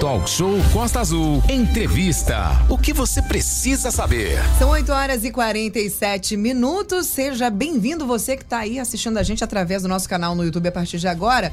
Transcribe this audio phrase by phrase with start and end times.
[0.00, 1.42] Talk Show Costa Azul.
[1.48, 2.64] Entrevista.
[2.68, 4.38] O que você precisa saber?
[4.56, 7.08] São 8 horas e 47 minutos.
[7.08, 10.68] Seja bem-vindo você que está aí assistindo a gente através do nosso canal no YouTube
[10.68, 11.52] a partir de agora.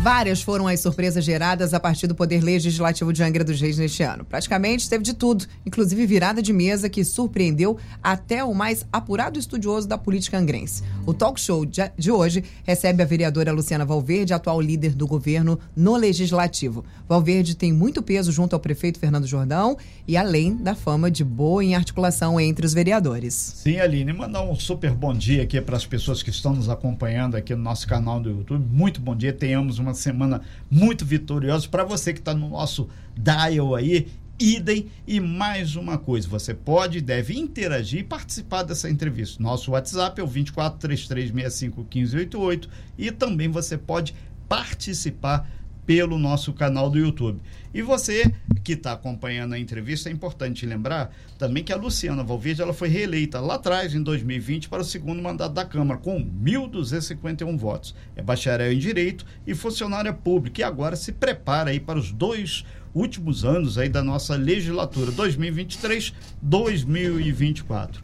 [0.00, 4.02] Várias foram as surpresas geradas a partir do Poder Legislativo de Angra dos Reis neste
[4.02, 4.22] ano.
[4.22, 9.88] Praticamente teve de tudo, inclusive virada de mesa que surpreendeu até o mais apurado estudioso
[9.88, 10.82] da política angrense.
[11.06, 15.96] O talk show de hoje recebe a vereadora Luciana Valverde, atual líder do governo no
[15.96, 16.84] Legislativo.
[17.08, 21.64] Valverde tem muito peso junto ao prefeito Fernando Jordão e além da fama de boa
[21.64, 23.34] em articulação entre os vereadores.
[23.34, 27.36] Sim, Aline, mandar um super bom dia aqui para as pessoas que estão nos acompanhando
[27.36, 28.66] aqui no nosso canal do YouTube.
[28.70, 31.68] Muito bom dia, tenhamos uma semana muito vitoriosa.
[31.68, 34.88] Para você que está no nosso dial aí, idem.
[35.06, 39.42] E mais uma coisa, você pode e deve interagir e participar dessa entrevista.
[39.42, 44.14] Nosso WhatsApp é o 2433651588 e também você pode
[44.48, 45.48] participar
[45.86, 47.40] pelo nosso canal do YouTube.
[47.72, 52.62] E você que está acompanhando a entrevista, é importante lembrar também que a Luciana Valverde
[52.62, 57.58] ela foi reeleita lá atrás, em 2020, para o segundo mandato da Câmara, com 1.251
[57.58, 57.94] votos.
[58.16, 62.64] É bacharel em Direito e funcionária pública, e agora se prepara aí para os dois
[62.94, 67.96] últimos anos aí da nossa legislatura, 2023-2024.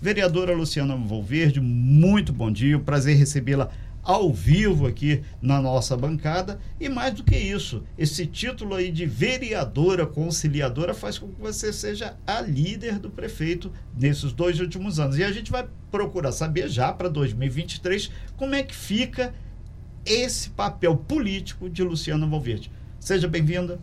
[0.00, 3.68] Vereadora Luciana Valverde, muito bom dia, prazer recebê-la
[4.02, 6.60] ao vivo aqui na nossa bancada.
[6.78, 11.72] E mais do que isso, esse título aí de vereadora conciliadora faz com que você
[11.72, 15.18] seja a líder do prefeito nesses dois últimos anos.
[15.18, 19.34] E a gente vai procurar saber já para 2023 como é que fica
[20.04, 22.70] esse papel político de Luciana Valverde.
[22.98, 23.78] Seja bem-vinda.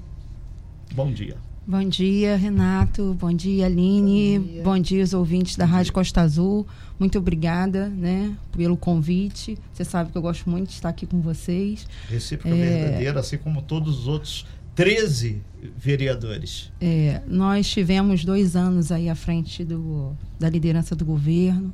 [0.93, 1.46] Bom dia.
[1.69, 3.13] Bom dia, Renato.
[3.19, 4.39] Bom dia, Aline.
[4.39, 6.65] Bom dia, Bom dia os ouvintes da Rádio Costa Azul.
[6.97, 9.57] Muito obrigada, né, pelo convite.
[9.73, 11.85] Você sabe que eu gosto muito de estar aqui com vocês.
[12.07, 12.83] Recíproca é...
[12.83, 14.45] verdadeira, assim como todos os outros
[14.75, 15.41] 13
[15.77, 16.71] vereadores.
[16.79, 21.73] É, nós tivemos dois anos aí à frente do, da liderança do governo.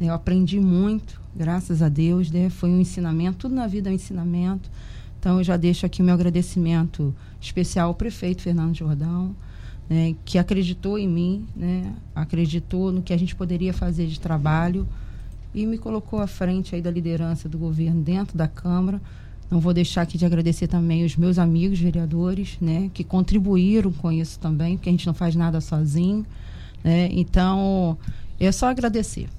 [0.00, 0.08] Né.
[0.08, 2.30] Eu aprendi muito, graças a Deus.
[2.30, 2.48] Né?
[2.48, 4.70] Foi um ensinamento, tudo na vida é um ensinamento.
[5.24, 9.34] Então, eu já deixo aqui o meu agradecimento especial ao prefeito Fernando Jordão,
[9.88, 14.86] né, que acreditou em mim, né, acreditou no que a gente poderia fazer de trabalho
[15.54, 19.00] e me colocou à frente aí da liderança do governo dentro da Câmara.
[19.50, 24.12] Não vou deixar aqui de agradecer também os meus amigos vereadores, né, que contribuíram com
[24.12, 26.26] isso também, porque a gente não faz nada sozinho.
[26.84, 27.96] Né, então,
[28.38, 29.30] é só agradecer.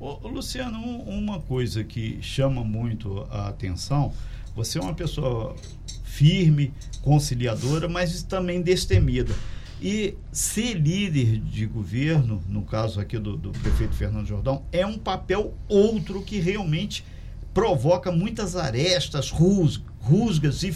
[0.00, 4.12] Ô, Luciano, uma coisa que chama muito a atenção
[4.54, 5.56] você é uma pessoa
[6.04, 9.34] firme, conciliadora, mas também destemida.
[9.80, 14.96] E ser líder de governo, no caso aqui do, do prefeito Fernando Jordão, é um
[14.96, 17.04] papel outro que realmente
[17.52, 20.74] provoca muitas arestas, rus, rusgas e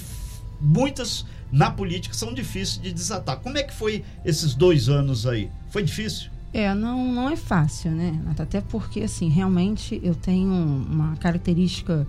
[0.61, 3.39] muitas na política são difíceis de desatar.
[3.39, 5.51] Como é que foi esses dois anos aí?
[5.71, 6.31] Foi difícil?
[6.53, 8.19] É, não, não é fácil, né?
[8.39, 12.07] Até porque, assim, realmente eu tenho uma característica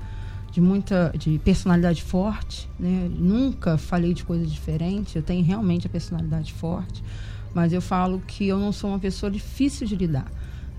[0.57, 3.07] de muita de personalidade forte, né?
[3.16, 5.16] Nunca falei de coisa diferente.
[5.16, 7.03] Eu tenho realmente a personalidade forte,
[7.53, 10.25] mas eu falo que eu não sou uma pessoa difícil de lidar,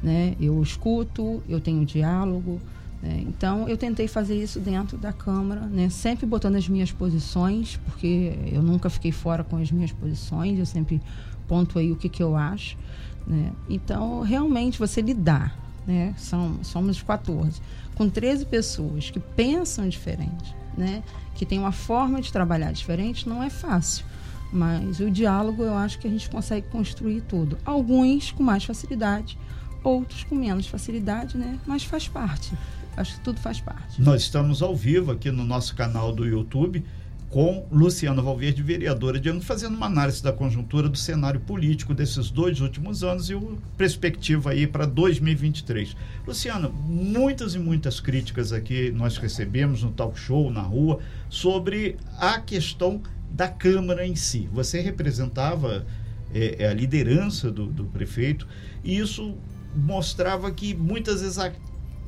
[0.02, 0.34] né?
[0.40, 2.60] Eu escuto, eu tenho diálogo,
[3.00, 3.22] né?
[3.24, 5.88] então eu tentei fazer isso dentro da câmara, né?
[5.90, 10.58] Sempre botando as minhas posições, porque eu nunca fiquei fora com as minhas posições.
[10.58, 11.00] Eu sempre
[11.46, 12.76] pontuei o que que eu acho,
[13.24, 13.52] né?
[13.68, 15.56] Então realmente você lidar,
[15.86, 16.14] né?
[16.18, 17.62] São somos 14
[17.98, 21.02] com 13 pessoas que pensam diferente, né?
[21.34, 24.04] que têm uma forma de trabalhar diferente, não é fácil.
[24.52, 27.58] Mas o diálogo eu acho que a gente consegue construir tudo.
[27.64, 29.36] Alguns com mais facilidade,
[29.82, 31.58] outros com menos facilidade, né?
[31.66, 32.52] Mas faz parte.
[32.96, 34.00] Acho que tudo faz parte.
[34.00, 36.84] Nós estamos ao vivo aqui no nosso canal do YouTube
[37.30, 42.30] com Luciana Valverde, vereadora de ano, fazendo uma análise da conjuntura do cenário político desses
[42.30, 45.94] dois últimos anos e o perspectiva aí para 2023.
[46.26, 52.40] Luciana, muitas e muitas críticas aqui nós recebemos no talk show, na rua, sobre a
[52.40, 54.48] questão da Câmara em si.
[54.52, 55.86] Você representava
[56.34, 58.48] é, a liderança do, do prefeito
[58.82, 59.36] e isso
[59.76, 61.20] mostrava que muitas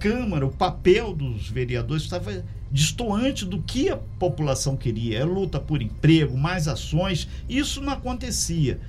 [0.01, 2.43] Câmara, o papel dos vereadores estava
[2.73, 5.19] distoante do que a população queria.
[5.19, 7.29] É luta por emprego, mais ações.
[7.47, 8.81] Isso não acontecia.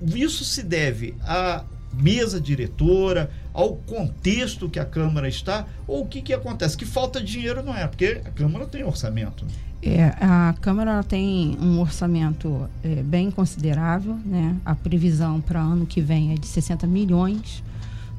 [0.00, 6.22] Isso se deve à mesa diretora, ao contexto que a Câmara está, ou o que,
[6.22, 6.76] que acontece?
[6.76, 9.44] Que falta dinheiro não é, porque a Câmara tem orçamento.
[9.82, 14.54] É, a Câmara tem um orçamento é, bem considerável, né?
[14.64, 17.62] A previsão para ano que vem é de 60 milhões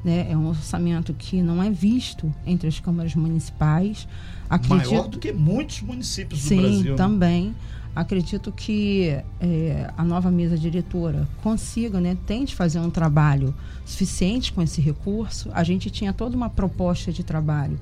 [0.04, 0.30] né?
[0.30, 4.06] É um orçamento que não é visto entre as câmaras municipais.
[4.48, 4.90] Acredito...
[4.90, 6.92] Maior do que muitos municípios Sim, do Brasil.
[6.92, 7.54] Sim, também.
[7.94, 13.52] Acredito que é, a nova mesa diretora consiga, né, tente fazer um trabalho
[13.84, 15.50] suficiente com esse recurso.
[15.52, 17.78] A gente tinha toda uma proposta de trabalho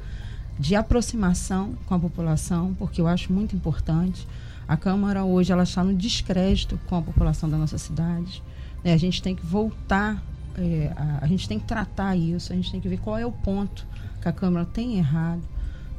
[0.58, 4.26] de aproximação com a população, porque eu acho muito importante.
[4.66, 8.42] A Câmara hoje ela está no descrédito com a população da nossa cidade.
[8.82, 8.92] Né?
[8.92, 10.22] A gente tem que voltar,
[10.58, 13.24] é, a, a, gente tem que tratar isso, a gente tem que ver qual é
[13.24, 13.86] o ponto
[14.20, 15.42] que a Câmara tem errado,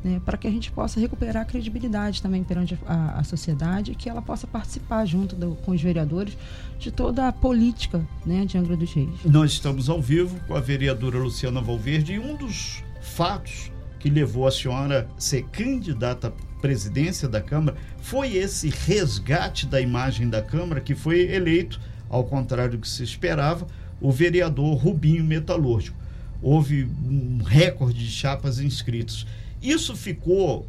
[0.04, 0.22] né?
[0.26, 4.10] para que a gente possa recuperar a credibilidade também perante a, a sociedade e que
[4.10, 6.38] ela possa participar junto do, com os vereadores
[6.78, 9.24] de toda a política né, de Angra dos Reis.
[9.24, 14.48] Nós estamos ao vivo com a vereadora Luciana Valverde e um dos fatos que levou
[14.48, 20.42] a senhora a ser candidata à presidência da Câmara foi esse resgate da imagem da
[20.42, 21.80] Câmara que foi eleito,
[22.10, 23.68] ao contrário do que se esperava,
[24.02, 25.98] o vereador Rubinho Metalúrgico.
[26.42, 29.28] Houve um recorde de chapas inscritos.
[29.62, 30.68] Isso ficou.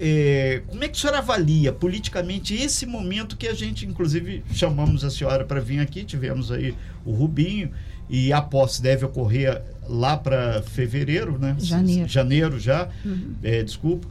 [0.00, 5.02] É, como é que a senhora avalia politicamente esse momento que a gente, inclusive, chamamos
[5.02, 6.04] a senhora para vir aqui?
[6.04, 6.74] Tivemos aí
[7.04, 7.72] o Rubinho
[8.08, 11.56] e a posse deve ocorrer lá para fevereiro, né?
[11.58, 12.08] Janeiro.
[12.08, 13.34] Janeiro já, uhum.
[13.42, 14.06] é, desculpa.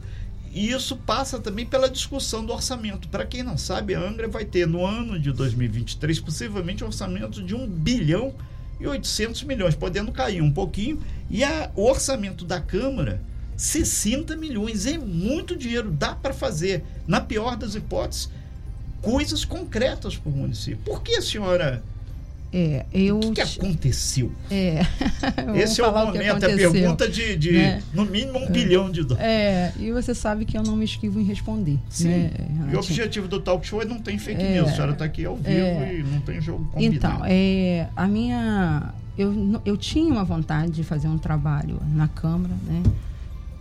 [0.52, 3.08] E isso passa também pela discussão do orçamento.
[3.08, 7.42] Para quem não sabe, a Angra vai ter no ano de 2023 possivelmente um orçamento
[7.42, 8.34] de 1 bilhão
[8.80, 11.00] e 800 milhões, podendo cair um pouquinho.
[11.28, 13.20] E a, o orçamento da Câmara,
[13.56, 14.86] 60 milhões.
[14.86, 15.90] É muito dinheiro.
[15.90, 18.30] Dá para fazer, na pior das hipóteses,
[19.02, 20.78] coisas concretas para o município.
[20.84, 21.82] Por que a senhora
[22.50, 24.32] é, eu o que, que aconteceu?
[24.50, 24.80] É.
[25.54, 27.82] Esse é o momento, a pergunta de, de né?
[27.92, 28.50] no mínimo um é.
[28.50, 29.28] bilhão de dólares.
[29.28, 31.78] É, e você sabe que eu não me esquivo em responder.
[31.90, 32.08] Sim.
[32.08, 32.30] Né,
[32.72, 34.70] e o objetivo do talk show é não tem fake é, news.
[34.70, 36.96] A senhora está aqui ao vivo é, e não tem jogo combinado.
[36.96, 38.94] Então, é, a minha.
[39.18, 42.82] Eu, eu tinha uma vontade de fazer um trabalho na Câmara, né?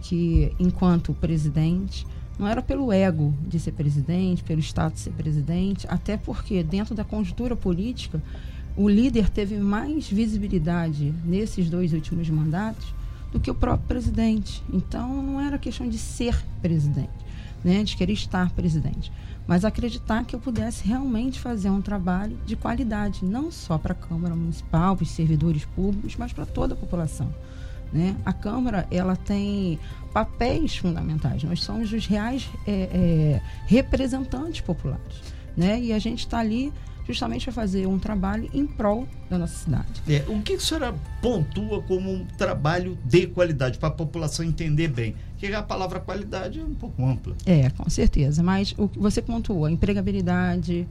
[0.01, 2.05] Que enquanto presidente.
[2.39, 6.93] Não era pelo ego de ser presidente, pelo status de ser presidente, até porque dentro
[6.93, 8.21] da conjuntura política
[8.77, 12.93] o líder teve mais visibilidade nesses dois últimos mandatos
[13.31, 14.63] do que o próprio presidente.
[14.71, 17.09] Então, não era questão de ser presidente,
[17.63, 19.11] né, de querer estar presidente,
[19.47, 23.95] mas acreditar que eu pudesse realmente fazer um trabalho de qualidade, não só para a
[23.95, 27.33] Câmara Municipal, para os servidores públicos, mas para toda a população.
[27.91, 28.15] Né?
[28.25, 29.79] A Câmara ela tem
[30.13, 31.43] papéis fundamentais.
[31.43, 35.21] Nós somos os reais é, é, representantes populares,
[35.55, 35.79] né?
[35.79, 36.73] E a gente está ali
[37.07, 40.01] justamente para fazer um trabalho em prol da nossa cidade.
[40.07, 44.89] É, o que a senhora pontua como um trabalho de qualidade, para a população entender
[44.89, 45.15] bem?
[45.31, 47.35] Porque a palavra qualidade é um pouco ampla.
[47.45, 48.43] É, com certeza.
[48.43, 50.87] Mas o que você pontuou, a empregabilidade,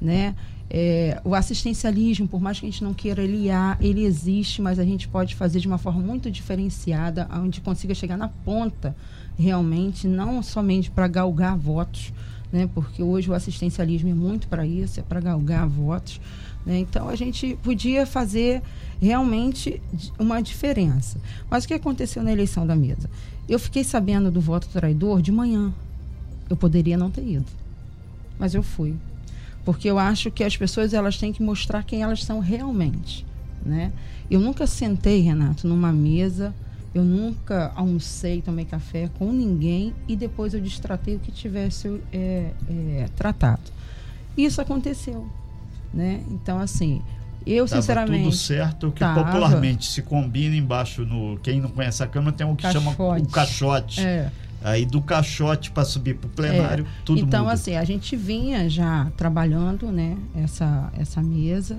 [0.00, 0.34] né?
[0.72, 4.84] É, o assistencialismo, por mais que a gente não queira aliar, ele existe, mas a
[4.84, 8.94] gente pode fazer de uma forma muito diferenciada, onde consiga chegar na ponta
[9.36, 12.12] realmente, não somente para galgar votos,
[12.52, 12.68] né?
[12.74, 16.20] porque hoje o assistencialismo é muito para isso, é para galgar votos.
[16.64, 16.78] Né?
[16.78, 18.62] Então a gente podia fazer
[19.00, 19.80] realmente
[20.18, 21.18] uma diferença.
[21.48, 23.08] Mas o que aconteceu na eleição da mesa?
[23.48, 25.72] Eu fiquei sabendo do voto traidor de manhã.
[26.48, 27.46] Eu poderia não ter ido,
[28.36, 28.96] mas eu fui,
[29.64, 33.24] porque eu acho que as pessoas elas têm que mostrar quem elas são realmente,
[33.64, 33.92] né?
[34.28, 36.52] Eu nunca sentei, Renato, numa mesa
[36.94, 42.50] eu nunca almocei, tomei café com ninguém e depois eu destratei o que tivesse é,
[42.68, 43.62] é, tratado.
[44.36, 45.28] Isso aconteceu,
[45.94, 46.22] né?
[46.30, 47.00] Então, assim,
[47.46, 48.24] eu tava sinceramente...
[48.24, 51.38] tudo certo, que tava, popularmente se combina embaixo no...
[51.38, 52.84] Quem não conhece a Câmara tem o que caixote.
[52.96, 54.00] chama o caixote.
[54.00, 54.30] É.
[54.62, 57.02] Aí do caixote para subir para o plenário, é.
[57.04, 57.54] tudo Então, muda.
[57.54, 61.78] assim, a gente vinha já trabalhando, né, essa, essa mesa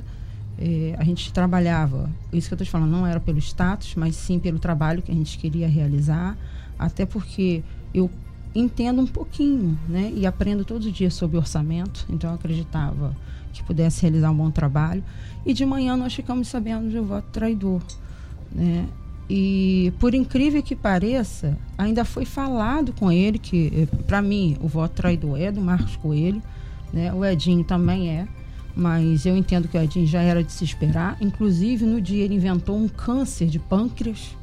[0.62, 4.16] é, a gente trabalhava, isso que eu estou te falando, não era pelo status, mas
[4.16, 6.38] sim pelo trabalho que a gente queria realizar,
[6.78, 8.12] até porque eu
[8.54, 10.14] entendo um pouquinho, né?
[10.16, 13.16] E aprendo todos os dias sobre orçamento, então eu acreditava
[13.52, 15.04] que pudesse realizar um bom trabalho.
[15.44, 17.82] E de manhã nós ficamos sabendo do voto traidor,
[18.52, 18.88] né?
[19.28, 24.68] E por incrível que pareça, ainda foi falado com ele que, eh, para mim, o
[24.68, 26.42] voto traidor é do Marcos Coelho,
[26.94, 27.12] né?
[27.14, 28.28] O Edinho também é
[28.76, 31.18] mas eu entendo que o Edinho já era de se esperar.
[31.22, 34.36] Inclusive, no dia ele inventou um câncer de pâncreas,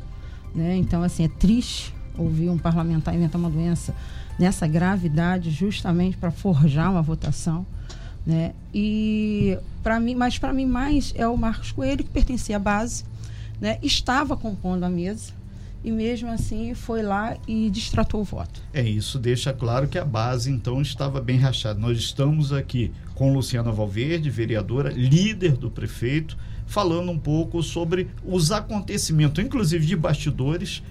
[0.55, 0.77] né?
[0.77, 3.95] Então, assim, é triste ouvir um parlamentar inventar uma doença
[4.39, 7.67] nessa gravidade, justamente para forjar uma votação,
[8.27, 8.53] né?
[8.75, 13.05] E para mim, mas para mim mais é o Marcos Coelho que pertencia à base,
[13.61, 13.79] né?
[13.83, 15.33] Estava compondo a mesa,
[15.83, 18.61] e mesmo assim foi lá e distratou o voto.
[18.73, 21.79] É, isso deixa claro que a base então estava bem rachada.
[21.79, 28.53] Nós estamos aqui com Luciana Valverde, vereadora, líder do prefeito, falando um pouco sobre os
[28.53, 30.83] acontecimentos, inclusive de bastidores,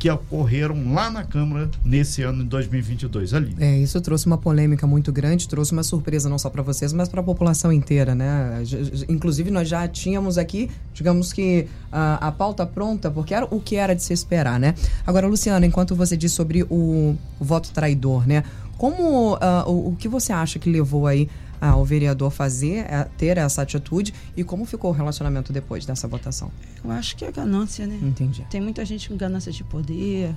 [0.00, 3.54] que ocorreram lá na Câmara nesse ano de 2022 ali.
[3.60, 7.06] É, isso trouxe uma polêmica muito grande, trouxe uma surpresa não só para vocês, mas
[7.06, 8.62] para a população inteira, né?
[9.10, 13.76] Inclusive nós já tínhamos aqui, digamos que a, a pauta pronta, porque era o que
[13.76, 14.74] era de se esperar, né?
[15.06, 18.42] Agora, Luciano, enquanto você diz sobre o, o voto traidor, né?
[18.78, 21.28] Como uh, o, o que você acha que levou aí
[21.60, 22.86] ao vereador fazer,
[23.18, 26.50] ter essa atitude e como ficou o relacionamento depois dessa votação?
[26.82, 27.98] Eu acho que é ganância, né?
[28.02, 28.46] Entendi.
[28.50, 30.34] Tem muita gente com ganância de poder,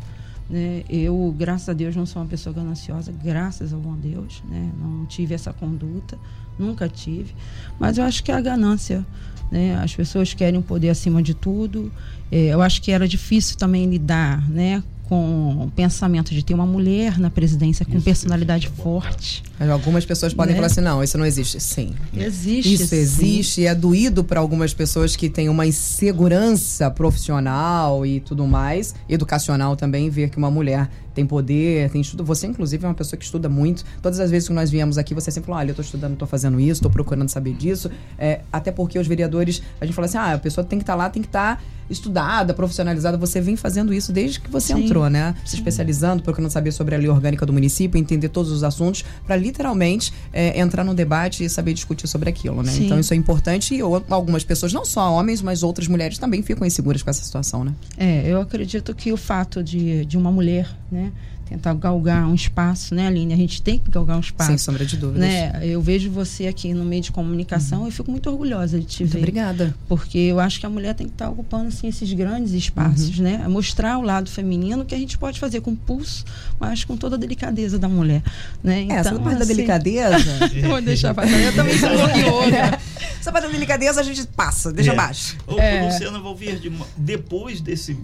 [0.49, 0.83] né?
[0.89, 4.71] Eu, graças a Deus, não sou uma pessoa gananciosa, graças ao bom Deus, né?
[4.77, 6.17] Não tive essa conduta,
[6.59, 7.33] nunca tive.
[7.79, 9.05] Mas eu acho que é a ganância,
[9.51, 9.75] né?
[9.75, 11.91] As pessoas querem o poder acima de tudo.
[12.31, 14.83] É, eu acho que era difícil também lidar, né?
[15.13, 19.43] Com o pensamento de ter uma mulher na presidência com isso, personalidade isso é forte.
[19.71, 20.55] Algumas pessoas podem né?
[20.55, 21.59] falar assim, não, isso não existe.
[21.59, 21.93] Sim.
[22.17, 22.73] Existe.
[22.73, 22.95] Isso sim.
[22.95, 28.95] existe e é doído para algumas pessoas que têm uma insegurança profissional e tudo mais,
[29.07, 32.23] educacional também, ver que uma mulher tem poder, tem estudo.
[32.23, 33.83] Você, inclusive, é uma pessoa que estuda muito.
[34.01, 36.27] Todas as vezes que nós viemos aqui, você sempre falou: olha, eu estou estudando, estou
[36.27, 37.89] fazendo isso, estou procurando saber disso.
[38.17, 40.93] É, até porque os vereadores, a gente fala assim: ah, a pessoa tem que estar
[40.93, 41.57] tá lá, tem que estar.
[41.57, 44.83] Tá estudada, profissionalizada, você vem fazendo isso desde que você Sim.
[44.83, 45.35] entrou, né?
[45.45, 49.35] Se especializando, procurando saber sobre a lei orgânica do município, entender todos os assuntos, para
[49.35, 52.71] literalmente é, entrar no debate e saber discutir sobre aquilo, né?
[52.71, 52.85] Sim.
[52.85, 56.65] Então isso é importante e algumas pessoas, não só homens, mas outras mulheres também ficam
[56.65, 57.73] inseguras com essa situação, né?
[57.97, 61.02] É, eu acredito que o fato de, de uma mulher, né?
[61.53, 63.33] Tentar galgar um espaço, né, Aline?
[63.33, 64.49] A gente tem que galgar um espaço.
[64.49, 65.21] Sem sombra de dúvidas.
[65.21, 65.59] Né?
[65.63, 67.87] Eu vejo você aqui no meio de comunicação uhum.
[67.87, 69.19] e fico muito orgulhosa de te muito ver.
[69.19, 69.75] Obrigada.
[69.87, 73.23] Porque eu acho que a mulher tem que estar ocupando assim, esses grandes espaços, uhum.
[73.23, 73.47] né?
[73.47, 76.25] Mostrar o lado feminino que a gente pode fazer com pulso,
[76.59, 78.23] mas com toda a delicadeza da mulher.
[78.63, 78.81] Né?
[78.81, 80.17] Então, essa parte assim, da delicadeza.
[80.67, 82.79] vou deixar pra Eu também sou bloqueadora.
[83.19, 84.93] Essa parte da delicadeza a gente passa, deixa é.
[84.93, 85.37] abaixo.
[85.47, 85.85] Ô, é.
[85.85, 87.97] Luciana Valverde, depois desse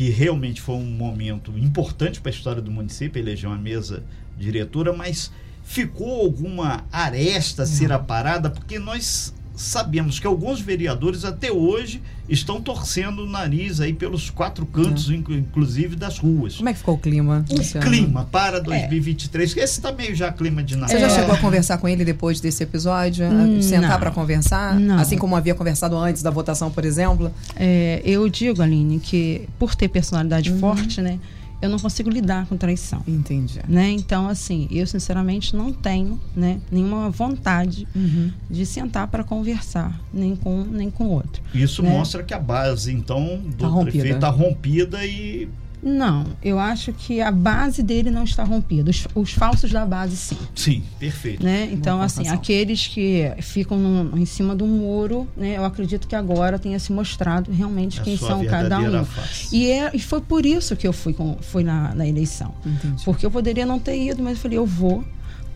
[0.00, 4.02] que realmente foi um momento importante para a história do município, eleger uma mesa
[4.38, 5.30] diretora, mas
[5.62, 12.60] ficou alguma aresta a ser aparada, porque nós sabemos que alguns vereadores até hoje estão
[12.60, 15.14] torcendo o nariz aí pelos quatro cantos, é.
[15.14, 16.56] inclusive das ruas.
[16.56, 17.44] Como é que ficou o clima?
[17.50, 19.64] O clima para 2023, é.
[19.64, 20.96] esse está meio já clima de Natal.
[20.96, 23.26] Você já chegou a conversar com ele depois desse episódio?
[23.26, 24.78] Hum, sentar para conversar?
[24.80, 24.98] Não.
[24.98, 27.30] Assim como havia conversado antes da votação, por exemplo?
[27.54, 30.58] É, eu digo, Aline, que por ter personalidade uhum.
[30.58, 31.18] forte, né?
[31.60, 33.02] Eu não consigo lidar com traição.
[33.06, 33.60] Entendi.
[33.68, 33.90] Né?
[33.90, 38.32] Então, assim, eu sinceramente não tenho né, nenhuma vontade uhum.
[38.48, 41.42] de sentar para conversar, nem com nem com outro.
[41.54, 41.90] Isso né?
[41.90, 45.48] mostra que a base, então, do tá prefeito está rompida e
[45.82, 48.90] não, eu acho que a base dele não está rompida.
[48.90, 50.36] Os, os falsos da base, sim.
[50.54, 51.42] Sim, perfeito.
[51.42, 51.70] Né?
[51.72, 56.58] Então, assim, aqueles que ficam no, em cima do muro, né, eu acredito que agora
[56.58, 59.06] tenha se mostrado realmente a quem são cada um.
[59.50, 62.54] E, é, e foi por isso que eu fui, com, fui na, na eleição.
[62.64, 63.02] Entendi.
[63.04, 65.02] Porque eu poderia não ter ido, mas eu falei, eu vou,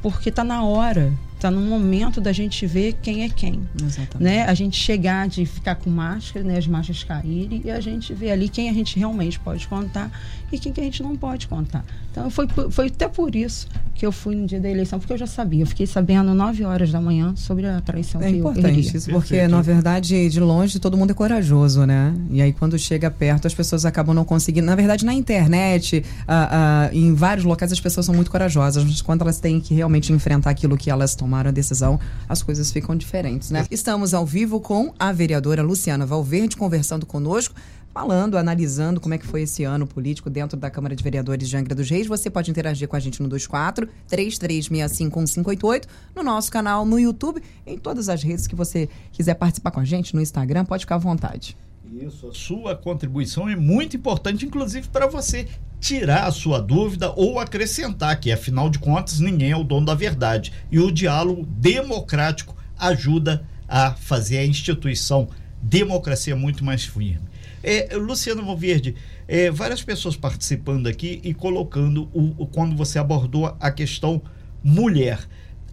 [0.02, 1.12] porque está na hora
[1.44, 3.60] está no momento da gente ver quem é quem.
[3.80, 4.18] Exatamente.
[4.18, 4.44] Né?
[4.44, 6.56] A gente chegar de ficar com máscara, né?
[6.56, 10.10] as máscaras caírem e a gente ver ali quem a gente realmente pode contar
[10.50, 11.84] e quem que a gente não pode contar.
[12.10, 15.18] Então foi, foi até por isso que eu fui no dia da eleição, porque eu
[15.18, 15.62] já sabia.
[15.62, 19.10] Eu fiquei sabendo 9 horas da manhã sobre a traição é que importante eu isso,
[19.10, 19.50] porque Perfeito.
[19.50, 22.14] na verdade de longe todo mundo é corajoso, né?
[22.30, 24.66] E aí quando chega perto as pessoas acabam não conseguindo.
[24.66, 29.02] Na verdade na internet, uh, uh, em vários locais as pessoas são muito corajosas, mas
[29.02, 31.98] quando elas têm que realmente enfrentar aquilo que elas tomaram a decisão,
[32.28, 33.66] as coisas ficam diferentes, né?
[33.70, 37.54] Estamos ao vivo com a vereadora Luciana Valverde conversando conosco
[37.92, 41.56] falando, analisando como é que foi esse ano político dentro da Câmara de Vereadores de
[41.56, 42.08] Angra dos Reis.
[42.08, 47.78] Você pode interagir com a gente no 24 33651588, no nosso canal no YouTube, em
[47.78, 50.98] todas as redes que você quiser participar com a gente, no Instagram, pode ficar à
[50.98, 51.56] vontade.
[51.92, 55.46] Isso, a sua contribuição é muito importante, inclusive para você
[55.84, 59.94] tirar a sua dúvida ou acrescentar, que afinal de contas ninguém é o dono da
[59.94, 60.50] verdade.
[60.72, 65.28] E o diálogo democrático ajuda a fazer a instituição
[65.60, 67.28] democracia muito mais firme.
[67.62, 68.94] É, Luciano Valverde,
[69.28, 74.22] é, várias pessoas participando aqui e colocando o, o, quando você abordou a questão
[74.62, 75.18] mulher.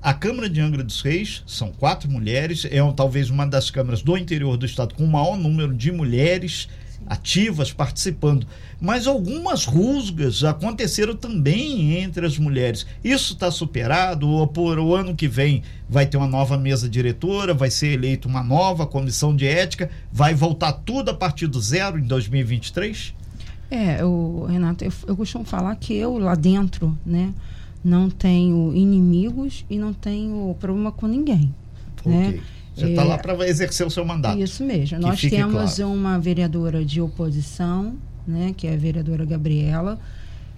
[0.02, 4.18] A Câmara de Angra dos Reis são quatro mulheres, é talvez uma das câmaras do
[4.18, 6.68] interior do estado com o maior número de mulheres
[7.06, 8.48] ativas participando.
[8.80, 12.86] Mas algumas rusgas aconteceram também entre as mulheres.
[13.04, 14.28] Isso está superado?
[14.30, 18.28] Ou por o ano que vem vai ter uma nova mesa diretora, vai ser eleita
[18.28, 23.14] uma nova comissão de ética, vai voltar tudo a partir do zero em 2023?
[23.70, 27.34] É, o Renato, eu, eu costumo falar que eu lá dentro, né,
[27.84, 31.54] não tenho inimigos e não tenho problema com ninguém.
[32.02, 32.12] Okay.
[32.12, 32.40] Né?
[32.76, 34.40] Você está é, lá para exercer o seu mandato.
[34.40, 35.00] Isso mesmo.
[35.00, 35.94] Nós temos claro.
[35.94, 40.00] uma vereadora de oposição, né, que é a vereadora Gabriela.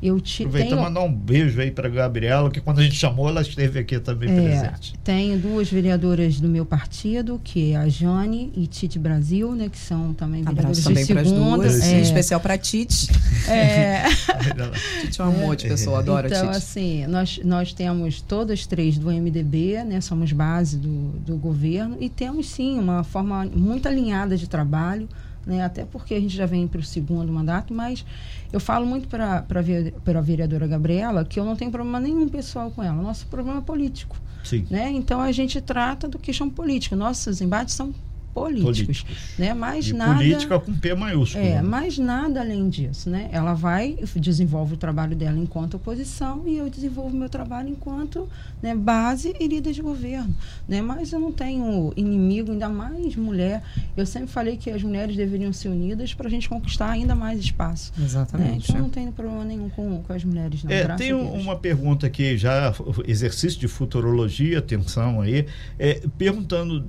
[0.05, 3.29] Eu te, Aproveita tenho, mandar um beijo aí para Gabriela, que quando a gente chamou,
[3.29, 4.93] ela esteve aqui também é, presente.
[5.03, 9.77] Tenho duas vereadoras do meu partido, que é a Jane e Tite Brasil, né, que
[9.77, 11.55] são também vereadoras Abraço também de para as segunda.
[11.57, 13.09] duas, É, em especial para Tite.
[13.47, 14.03] é,
[15.03, 16.57] Tite é um amor de pessoa, adoro então, a Tite.
[16.57, 20.01] assim, nós, nós temos todas três do MDB, né?
[20.01, 25.07] Somos base do, do governo e temos sim uma forma muito alinhada de trabalho,
[25.45, 25.63] né?
[25.63, 28.05] Até porque a gente já vem para o segundo mandato, mas
[28.51, 32.81] eu falo muito para a vereadora Gabriela que eu não tenho problema nenhum pessoal com
[32.81, 33.01] ela.
[33.01, 34.65] Nosso problema é político, Sim.
[34.69, 34.89] né?
[34.91, 36.95] Então a gente trata do questão política.
[36.95, 37.93] Nossos embates são
[38.33, 39.17] políticos, Políticos.
[39.37, 39.53] né?
[39.53, 41.43] Mas E nada política com P maiúsculo.
[41.43, 41.61] é, né?
[41.61, 43.29] mas nada além disso, né?
[43.31, 48.27] Ela vai desenvolve o trabalho dela enquanto oposição e eu desenvolvo meu trabalho enquanto
[48.61, 50.33] né, base e líder de governo,
[50.67, 50.81] né?
[50.81, 53.61] Mas eu não tenho inimigo, ainda mais mulher.
[53.95, 57.39] Eu sempre falei que as mulheres deveriam ser unidas para a gente conquistar ainda mais
[57.39, 57.91] espaço.
[57.97, 58.05] Né?
[58.05, 58.69] Exatamente.
[58.71, 60.71] Então não tenho problema nenhum com, com as mulheres, não.
[60.71, 62.73] É, tem um- uma pergunta aqui, já
[63.05, 65.45] exercício de futurologia, atenção aí,
[65.77, 66.85] é, perguntando,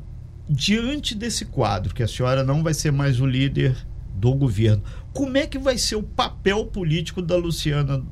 [0.48, 3.76] diante desse quadro, que a senhora não vai ser mais o líder
[4.14, 4.82] do governo,
[5.12, 8.02] como é que vai ser o papel político da Luciana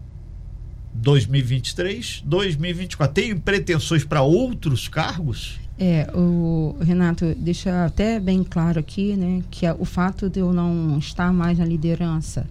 [0.95, 3.15] 2023, 2024?
[3.15, 5.59] Tem pretensões para outros cargos?
[5.79, 10.53] É, o Renato, deixa até bem claro aqui, né, que a- o fato de eu
[10.53, 12.47] não estar mais na liderança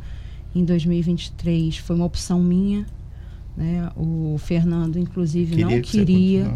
[0.55, 2.85] em 2023 foi uma opção minha,
[3.55, 3.89] né?
[3.95, 6.55] O Fernando, inclusive, não que você queria.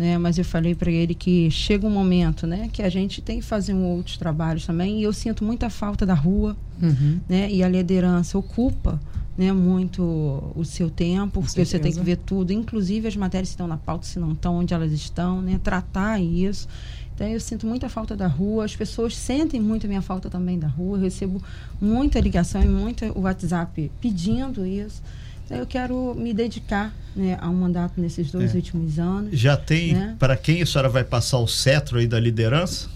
[0.00, 0.16] Né?
[0.18, 3.44] Mas eu falei para ele que chega um momento, né, que a gente tem que
[3.44, 4.98] fazer um outros trabalhos também.
[4.98, 7.20] E eu sinto muita falta da rua, Uhum.
[7.28, 7.50] né?
[7.52, 8.98] E a liderança ocupa,
[9.36, 10.02] né, muito
[10.56, 13.76] o seu tempo, porque você tem que ver tudo, inclusive as matérias que estão na
[13.76, 15.60] pauta, se não estão, onde elas estão, né?
[15.62, 16.66] Tratar isso.
[17.14, 20.58] Então eu sinto muita falta da rua, as pessoas sentem muito a minha falta também
[20.58, 20.96] da rua.
[20.96, 21.42] Eu recebo
[21.78, 25.02] muita ligação e muito WhatsApp pedindo isso.
[25.50, 28.56] Eu quero me dedicar né, a um mandato nesses dois É.
[28.56, 29.38] últimos anos.
[29.38, 30.14] Já tem Né?
[30.18, 32.88] para quem a senhora vai passar o cetro aí da liderança?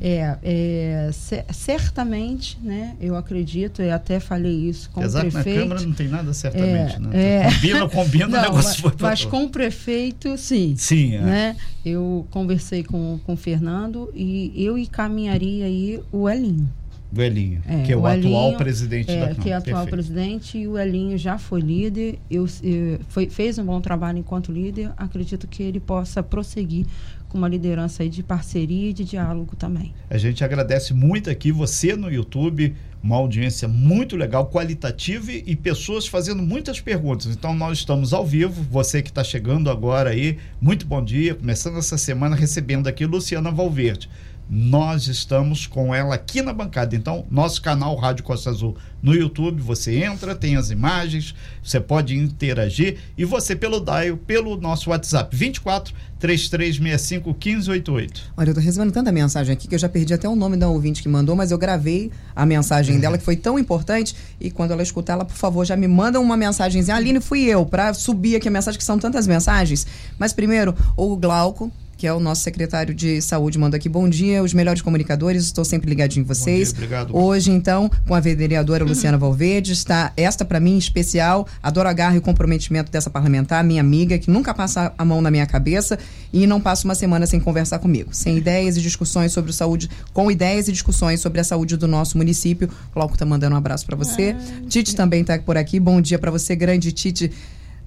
[0.00, 2.94] É, é, ce- certamente, né?
[3.00, 5.62] Eu acredito, eu até falei isso com Apesar o que na prefeito.
[5.62, 7.08] Câmara não tem nada certamente, É, né?
[7.12, 7.44] é.
[7.50, 9.30] Combina, combina, o Não, negócio mas, foi mas todo.
[9.30, 10.74] com o prefeito, sim.
[10.76, 11.20] Sim, é.
[11.20, 11.56] Né?
[11.84, 16.70] Eu conversei com, com o Fernando e eu encaminharia aí o Elinho.
[17.16, 19.34] O Elinho, É, que é o, o atual Elinho, presidente da É, Câmara.
[19.42, 19.90] que é atual Perfeito.
[19.90, 24.52] presidente e o Elinho já foi líder, eu, eu- foi, fez um bom trabalho enquanto
[24.52, 26.86] líder, acredito que ele possa prosseguir
[27.28, 29.92] com uma liderança aí de parceria e de diálogo também.
[30.08, 35.56] A gente agradece muito aqui você no YouTube, uma audiência muito legal, qualitativa e, e
[35.56, 37.26] pessoas fazendo muitas perguntas.
[37.34, 41.78] Então nós estamos ao vivo, você que está chegando agora aí, muito bom dia, começando
[41.78, 44.08] essa semana recebendo aqui Luciana Valverde.
[44.52, 46.96] Nós estamos com ela aqui na bancada.
[46.96, 52.16] Então, nosso canal Rádio Costa Azul no YouTube, você entra, tem as imagens, você pode
[52.16, 58.32] interagir e você pelo dial, pelo nosso WhatsApp 24 3365 1588.
[58.36, 60.68] Olha, eu tô recebendo tanta mensagem aqui que eu já perdi até o nome da
[60.68, 64.16] ouvinte que mandou, mas eu gravei a mensagem dela, que foi tão importante.
[64.40, 66.96] E quando ela escutar, ela, por favor, já me manda uma mensagenzinha.
[66.96, 69.86] Aline, fui eu, pra subir aqui a mensagem, que são tantas mensagens.
[70.18, 71.70] Mas primeiro, o Glauco.
[72.00, 73.86] Que é o nosso secretário de saúde, manda aqui.
[73.86, 76.72] Bom dia, os melhores comunicadores, estou sempre ligadinho em vocês.
[76.72, 77.14] dia, obrigado.
[77.14, 81.46] Hoje, então, com a vereadora Luciana Valverde, está esta para mim em especial.
[81.62, 85.20] Adoro a garra e o comprometimento dessa parlamentar, minha amiga, que nunca passa a mão
[85.20, 85.98] na minha cabeça
[86.32, 88.14] e não passa uma semana sem conversar comigo.
[88.14, 92.16] Sem ideias e discussões sobre saúde, com ideias e discussões sobre a saúde do nosso
[92.16, 92.70] município.
[92.94, 94.34] Glauco tá mandando um abraço para você.
[94.70, 95.78] Tite também tá por aqui.
[95.78, 97.30] Bom dia para você, grande Tite.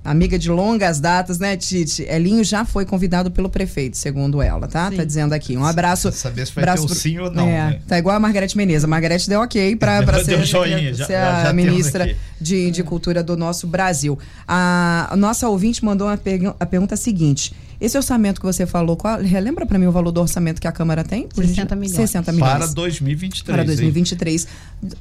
[0.05, 2.03] Amiga de longas datas, né, Tite?
[2.09, 4.89] Elinho já foi convidado pelo prefeito, segundo ela, tá?
[4.91, 4.97] Sim.
[4.97, 5.55] Tá dizendo aqui.
[5.55, 6.11] Um abraço.
[6.11, 7.79] Saber se vai abraço ter pro- sim ou não, É, né?
[7.87, 8.83] Tá igual a Margarete Menezes.
[8.83, 12.83] A Margarete deu ok pra, pra ser, joinha, ser já- a já ministra de, de
[12.83, 14.19] Cultura do nosso Brasil.
[14.45, 17.53] A, nossa ouvinte mandou pergu- a pergunta seguinte.
[17.83, 20.71] Esse orçamento que você falou, qual, relembra pra mim o valor do orçamento que a
[20.71, 21.27] Câmara tem?
[21.27, 21.95] Por 60 gentil- milhões.
[21.97, 22.51] 60 milhões.
[22.53, 23.53] Para 2023.
[23.53, 23.67] Para hein?
[23.67, 24.47] 2023.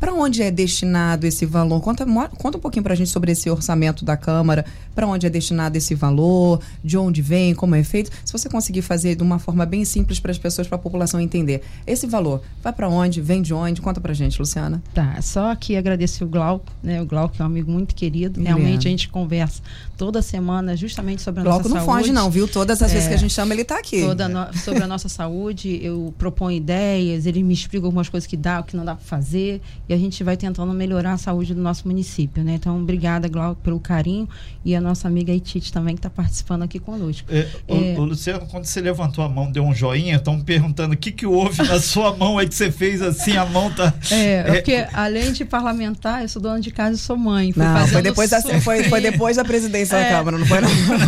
[0.00, 1.80] Para onde é destinado esse valor?
[1.80, 2.04] Conta,
[2.36, 4.64] conta um pouquinho para a gente sobre esse orçamento da Câmara.
[4.96, 6.60] Para onde é destinado esse valor?
[6.82, 7.54] De onde vem?
[7.54, 8.10] Como é feito?
[8.24, 11.20] Se você conseguir fazer de uma forma bem simples para as pessoas, para a população
[11.20, 11.62] entender.
[11.86, 13.20] Esse valor vai para onde?
[13.20, 13.80] Vem de onde?
[13.80, 14.82] Conta para gente, Luciana.
[14.92, 17.00] Tá, só aqui agradecer o Glauco, né?
[17.00, 18.42] O Glauco é um amigo muito querido.
[18.42, 18.88] Realmente é.
[18.88, 19.62] a gente conversa
[20.02, 22.02] toda semana justamente sobre a Glauco nossa não saúde.
[22.02, 22.48] foge, não, viu?
[22.48, 24.00] Toda Todas as vezes que a gente chama, ele está aqui.
[24.00, 28.36] Toda no, sobre a nossa saúde, eu proponho ideias, ele me explica algumas coisas que
[28.36, 31.54] dá, o que não dá para fazer, e a gente vai tentando melhorar a saúde
[31.54, 32.54] do nosso município, né?
[32.54, 34.28] Então, obrigada, Glauco, pelo carinho,
[34.64, 37.28] e a nossa amiga Itite também, que está participando aqui conosco.
[37.30, 40.42] É, é, o, o, Luciano, quando você levantou a mão, deu um joinha, estão me
[40.42, 43.70] perguntando o que, que houve na sua mão aí que você fez assim, a mão
[43.70, 43.94] tá.
[44.10, 47.52] É, é porque além de parlamentar, eu sou dona de casa e sou mãe.
[47.54, 50.10] Não, foi depois, da, foi, foi depois da presidência da é.
[50.10, 50.60] Câmara, não foi?
[50.60, 50.68] Não?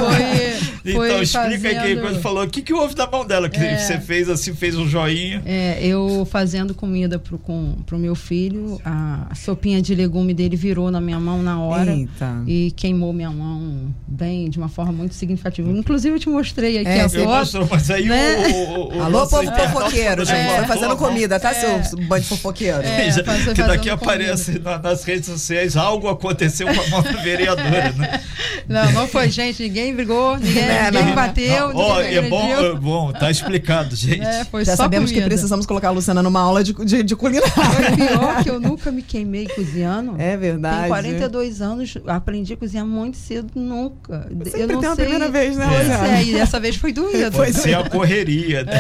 [0.85, 1.81] Foi, foi então, explica fazendo...
[1.81, 3.49] aí quando falou, o que, que houve na mão dela?
[3.49, 5.43] Que é, você fez assim, fez um joinha.
[5.47, 10.91] É, eu fazendo comida pro, com, pro meu filho, a sopinha de legume dele virou
[10.91, 11.93] na minha mão na hora.
[11.93, 12.43] Eita.
[12.47, 15.71] E queimou minha mão bem, de uma forma muito significativa.
[15.71, 17.25] Inclusive, eu te mostrei aqui é, a foto.
[17.25, 18.49] Mostrou, mas aí né?
[18.49, 20.37] o, o, o, Alô, povo fofoqueiro, gente.
[20.37, 22.83] É, fazendo comida, tá, seu bando de fofoqueiro?
[22.83, 23.11] É,
[23.55, 28.21] que daqui aparece na, nas redes sociais algo aconteceu com a mão da vereadora, né?
[28.75, 29.63] Não, não foi, gente.
[29.63, 31.69] Ninguém brigou, ninguém, é, ninguém não, bateu.
[31.69, 31.77] Não.
[31.77, 34.21] Oh, é bom, é bom, tá explicado, gente.
[34.21, 35.27] É, Já sabemos comida.
[35.27, 37.49] que precisamos colocar a Luciana numa aula de, de, de culinária.
[37.53, 40.17] Foi pior que eu nunca me queimei cozinhando.
[40.19, 40.81] É verdade.
[40.81, 44.29] Tem 42 anos, aprendi a cozinhar muito cedo, nunca.
[44.45, 44.91] Sempre eu não tem sei.
[44.91, 46.19] a primeira vez, né, Luciana?
[46.19, 47.37] É, e dessa vez foi doído.
[47.37, 48.73] Pode ser a correria, né?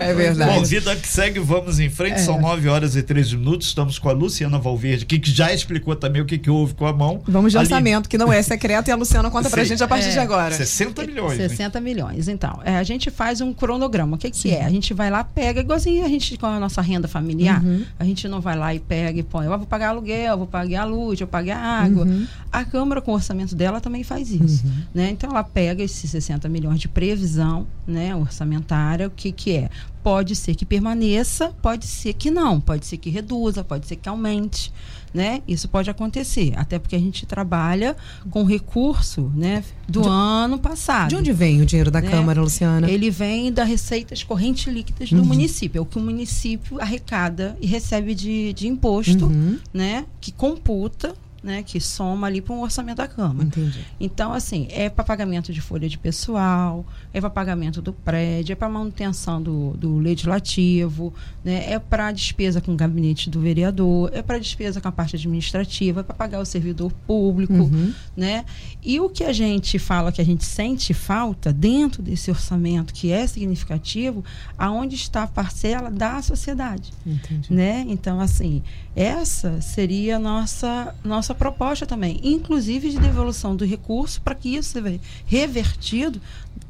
[0.00, 0.58] É, é verdade.
[0.58, 2.14] Bom, vida que segue, vamos em frente.
[2.14, 2.18] É.
[2.18, 3.68] São 9 horas e 13 minutos.
[3.68, 6.92] Estamos com a Luciana Valverde, que já explicou também o que, que houve com a
[6.92, 7.22] mão.
[7.26, 7.66] Vamos de Ali...
[7.66, 9.54] orçamento, que não é secreto, e a Luciana conta Sim.
[9.54, 10.12] pra gente a partir é.
[10.12, 10.54] de agora.
[10.54, 11.36] 60 milhões.
[11.36, 11.84] 60 né?
[11.84, 12.28] milhões.
[12.28, 14.16] Então, é, a gente faz um cronograma.
[14.16, 14.64] O que, que é?
[14.64, 17.84] A gente vai lá, pega, igualzinho a gente com a nossa renda familiar, uhum.
[17.98, 20.82] a gente não vai lá e pega e põe, eu vou pagar aluguel, vou pagar
[20.82, 22.04] a luz, eu vou pagar a água.
[22.04, 22.26] Uhum.
[22.52, 24.66] A Câmara, com o orçamento dela, também faz isso.
[24.66, 24.82] Uhum.
[24.94, 25.10] Né?
[25.10, 29.70] Então, ela pega esses 60 milhões de previsão né, orçamentária, o que, que é?
[30.02, 34.08] Pode ser que permaneça, pode ser que não, pode ser que reduza, pode ser que
[34.08, 34.72] aumente
[35.12, 35.42] né?
[35.46, 37.96] Isso pode acontecer, até porque a gente trabalha
[38.30, 41.08] com recurso, né, do de, ano passado.
[41.08, 42.10] De onde vem o dinheiro da né?
[42.10, 42.90] Câmara, Luciana?
[42.90, 45.24] Ele vem das receitas correntes líquidas do uhum.
[45.24, 49.58] município, é o que o município arrecada e recebe de, de imposto, uhum.
[49.74, 53.46] né, que computa né, que soma ali para um orçamento da Câmara.
[53.46, 53.84] Entendi.
[53.98, 58.56] Então, assim, é para pagamento de folha de pessoal, é para pagamento do prédio, é
[58.56, 64.22] para manutenção do, do legislativo, né, é para despesa com o gabinete do vereador, é
[64.22, 67.92] para despesa com a parte administrativa, é para pagar o servidor público, uhum.
[68.16, 68.44] né?
[68.82, 73.10] E o que a gente fala que a gente sente falta dentro desse orçamento que
[73.10, 74.24] é significativo,
[74.58, 77.52] aonde está a parcela da sociedade, Entendi.
[77.52, 77.84] né?
[77.88, 78.62] Então, assim,
[78.94, 84.56] essa seria a nossa nossa nossa proposta também, inclusive de devolução do recurso para que
[84.56, 86.20] isso seja revertido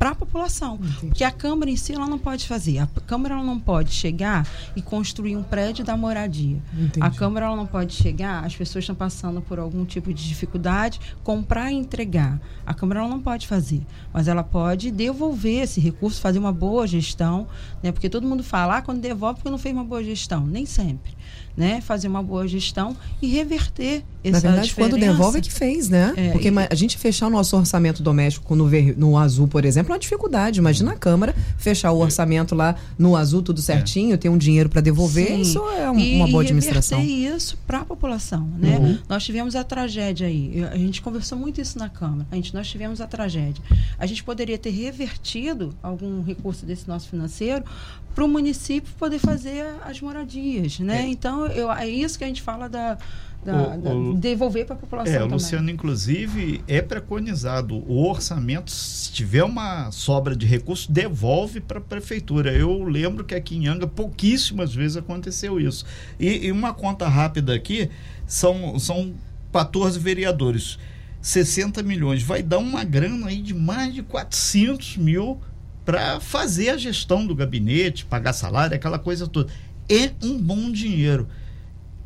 [0.01, 0.77] para a população.
[0.77, 1.07] Entendi.
[1.09, 2.79] Porque a Câmara em si ela não pode fazer.
[2.79, 6.57] A Câmara ela não pode chegar e construir um prédio da moradia.
[6.73, 7.05] Entendi.
[7.05, 10.99] A Câmara ela não pode chegar, as pessoas estão passando por algum tipo de dificuldade,
[11.23, 12.41] comprar e entregar.
[12.65, 16.87] A Câmara ela não pode fazer, mas ela pode devolver esse recurso, fazer uma boa
[16.87, 17.47] gestão,
[17.83, 17.93] né?
[17.93, 20.47] Porque todo mundo fala, ah, quando devolve porque não fez uma boa gestão.
[20.47, 21.13] Nem sempre
[21.57, 25.89] né, fazer uma boa gestão e reverter essa Na verdade, quando devolve é que fez,
[25.89, 26.13] né?
[26.17, 26.53] É, Porque e...
[26.71, 29.99] a gente fechar o nosso orçamento doméstico no, ver, no azul, por exemplo, é uma
[29.99, 30.59] dificuldade.
[30.59, 34.17] Imagina a Câmara fechar o orçamento lá no azul, tudo certinho, é.
[34.17, 35.29] ter um dinheiro para devolver.
[35.29, 35.41] Sim.
[35.41, 37.01] Isso é um, e, uma boa administração.
[37.01, 38.79] E isso para a população, né?
[38.79, 38.99] Uhum.
[39.09, 40.65] Nós tivemos a tragédia aí.
[40.71, 42.27] A gente conversou muito isso na Câmara.
[42.31, 43.63] A gente, nós tivemos a tragédia.
[43.99, 47.65] A gente poderia ter revertido algum recurso desse nosso financeiro
[48.15, 51.03] para o município poder fazer as moradias, né?
[51.03, 51.07] É.
[51.07, 52.99] Então, eu, é isso que a gente fala da,
[53.45, 55.13] da, o, da devolver para a população.
[55.13, 55.33] É, também.
[55.33, 61.81] Luciano, inclusive, é preconizado o orçamento, se tiver uma sobra de recursos, devolve para a
[61.83, 62.53] prefeitura.
[62.53, 65.85] Eu lembro que aqui em Anga pouquíssimas vezes aconteceu isso.
[66.19, 67.91] E, e uma conta rápida aqui,
[68.27, 69.13] são, são
[69.53, 70.79] 14 vereadores.
[71.23, 75.39] 60 milhões, vai dar uma grana aí de mais de 400 mil
[75.85, 79.53] para fazer a gestão do gabinete, pagar salário, aquela coisa toda.
[79.89, 81.29] É um bom dinheiro.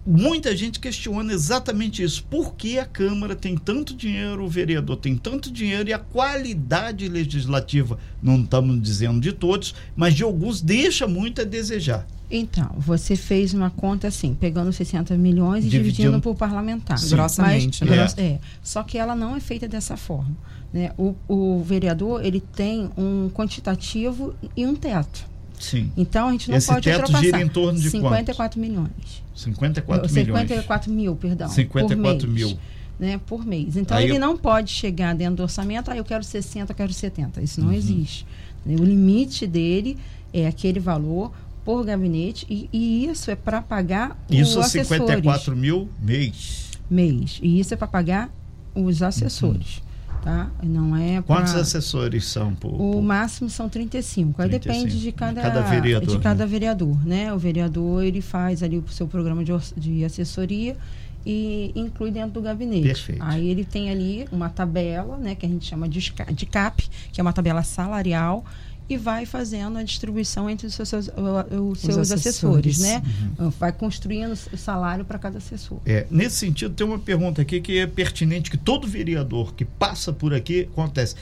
[0.06, 2.24] Muita gente questiona exatamente isso.
[2.24, 7.08] Por que a Câmara tem tanto dinheiro, o vereador tem tanto dinheiro e a qualidade
[7.08, 12.06] legislativa, não estamos dizendo de todos, mas de alguns deixa muito a desejar.
[12.30, 16.98] Então, você fez uma conta assim, pegando 60 milhões e dividindo, dividindo por parlamentar.
[16.98, 17.10] Sim.
[17.10, 18.24] Grossamente, mas, né?
[18.24, 18.38] É.
[18.62, 20.36] Só que ela não é feita dessa forma.
[20.72, 20.92] Né?
[20.98, 25.34] O, o vereador ele tem um quantitativo e um teto.
[25.64, 25.90] Sim.
[25.96, 27.24] Então a gente não Esse pode teto ultrapassar.
[27.24, 28.57] gira em torno de 54 quantos?
[28.59, 29.22] milhões.
[29.35, 30.38] 54 milhões.
[30.38, 31.48] 54 mil, perdão.
[31.48, 32.59] 54 mil.
[32.98, 33.77] Né, por mês.
[33.77, 34.20] Então aí ele eu...
[34.20, 37.42] não pode chegar dentro do orçamento, ah, eu quero 60, eu quero 70.
[37.42, 37.74] Isso não uhum.
[37.74, 38.27] existe.
[38.66, 39.98] O limite dele
[40.33, 41.33] é aquele valor
[41.64, 44.90] por gabinete e, e isso é para pagar isso os assessores.
[44.90, 46.70] Isso 54 mil mês.
[46.88, 47.40] Mês.
[47.42, 48.31] E isso é para pagar
[48.74, 49.83] os assessores.
[50.24, 50.50] Tá?
[50.62, 51.37] Não é pra...
[51.37, 53.02] Quantos assessores são por, O por...
[53.02, 54.40] máximo são 35.
[54.40, 54.82] Aí 35.
[54.82, 56.50] depende de cada, De cada vereador, de cada né?
[56.50, 57.34] vereador, né?
[57.34, 60.78] O vereador ele faz ali o seu programa de, de assessoria
[61.26, 62.87] e inclui dentro do gabinete.
[62.87, 63.22] Perfeito.
[63.22, 66.00] Aí ele tem ali uma tabela, né, que a gente chama de,
[66.32, 68.44] de CAP, que é uma tabela salarial
[68.88, 72.12] e vai fazendo a distribuição entre os seus, os seus assessores.
[72.12, 73.03] assessores, né?
[73.38, 73.51] Uhum.
[73.51, 75.79] Vai construindo o salário para cada assessor.
[75.87, 80.12] É, nesse sentido, tem uma pergunta aqui que é pertinente, que todo vereador que passa
[80.12, 81.14] por aqui acontece.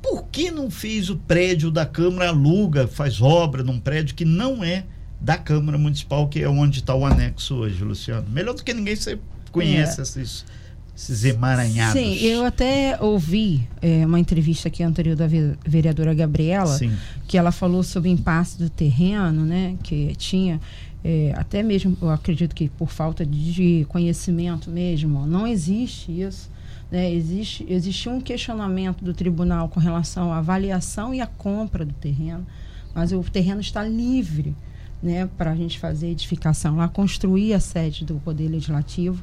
[0.00, 4.62] Por que não fez o prédio da Câmara, aluga, faz obra num prédio que não
[4.62, 4.84] é
[5.20, 8.28] da Câmara Municipal, que é onde está o anexo hoje, Luciano?
[8.30, 9.18] Melhor do que ninguém, você
[9.50, 10.58] conhece É.
[10.98, 11.92] esses emaranhados.
[11.92, 16.90] Sim, eu até ouvi é, uma entrevista aqui anterior da ve- vereadora Gabriela, Sim.
[17.28, 19.76] que ela falou sobre o impasse do terreno, né?
[19.84, 20.60] Que tinha,
[21.04, 26.50] é, até mesmo, eu acredito que por falta de conhecimento mesmo, não existe isso.
[26.90, 27.12] Né?
[27.14, 32.44] Existe, existe um questionamento do tribunal com relação à avaliação e à compra do terreno,
[32.92, 34.52] mas o terreno está livre
[35.00, 39.22] né, para a gente fazer edificação lá, construir a sede do Poder Legislativo.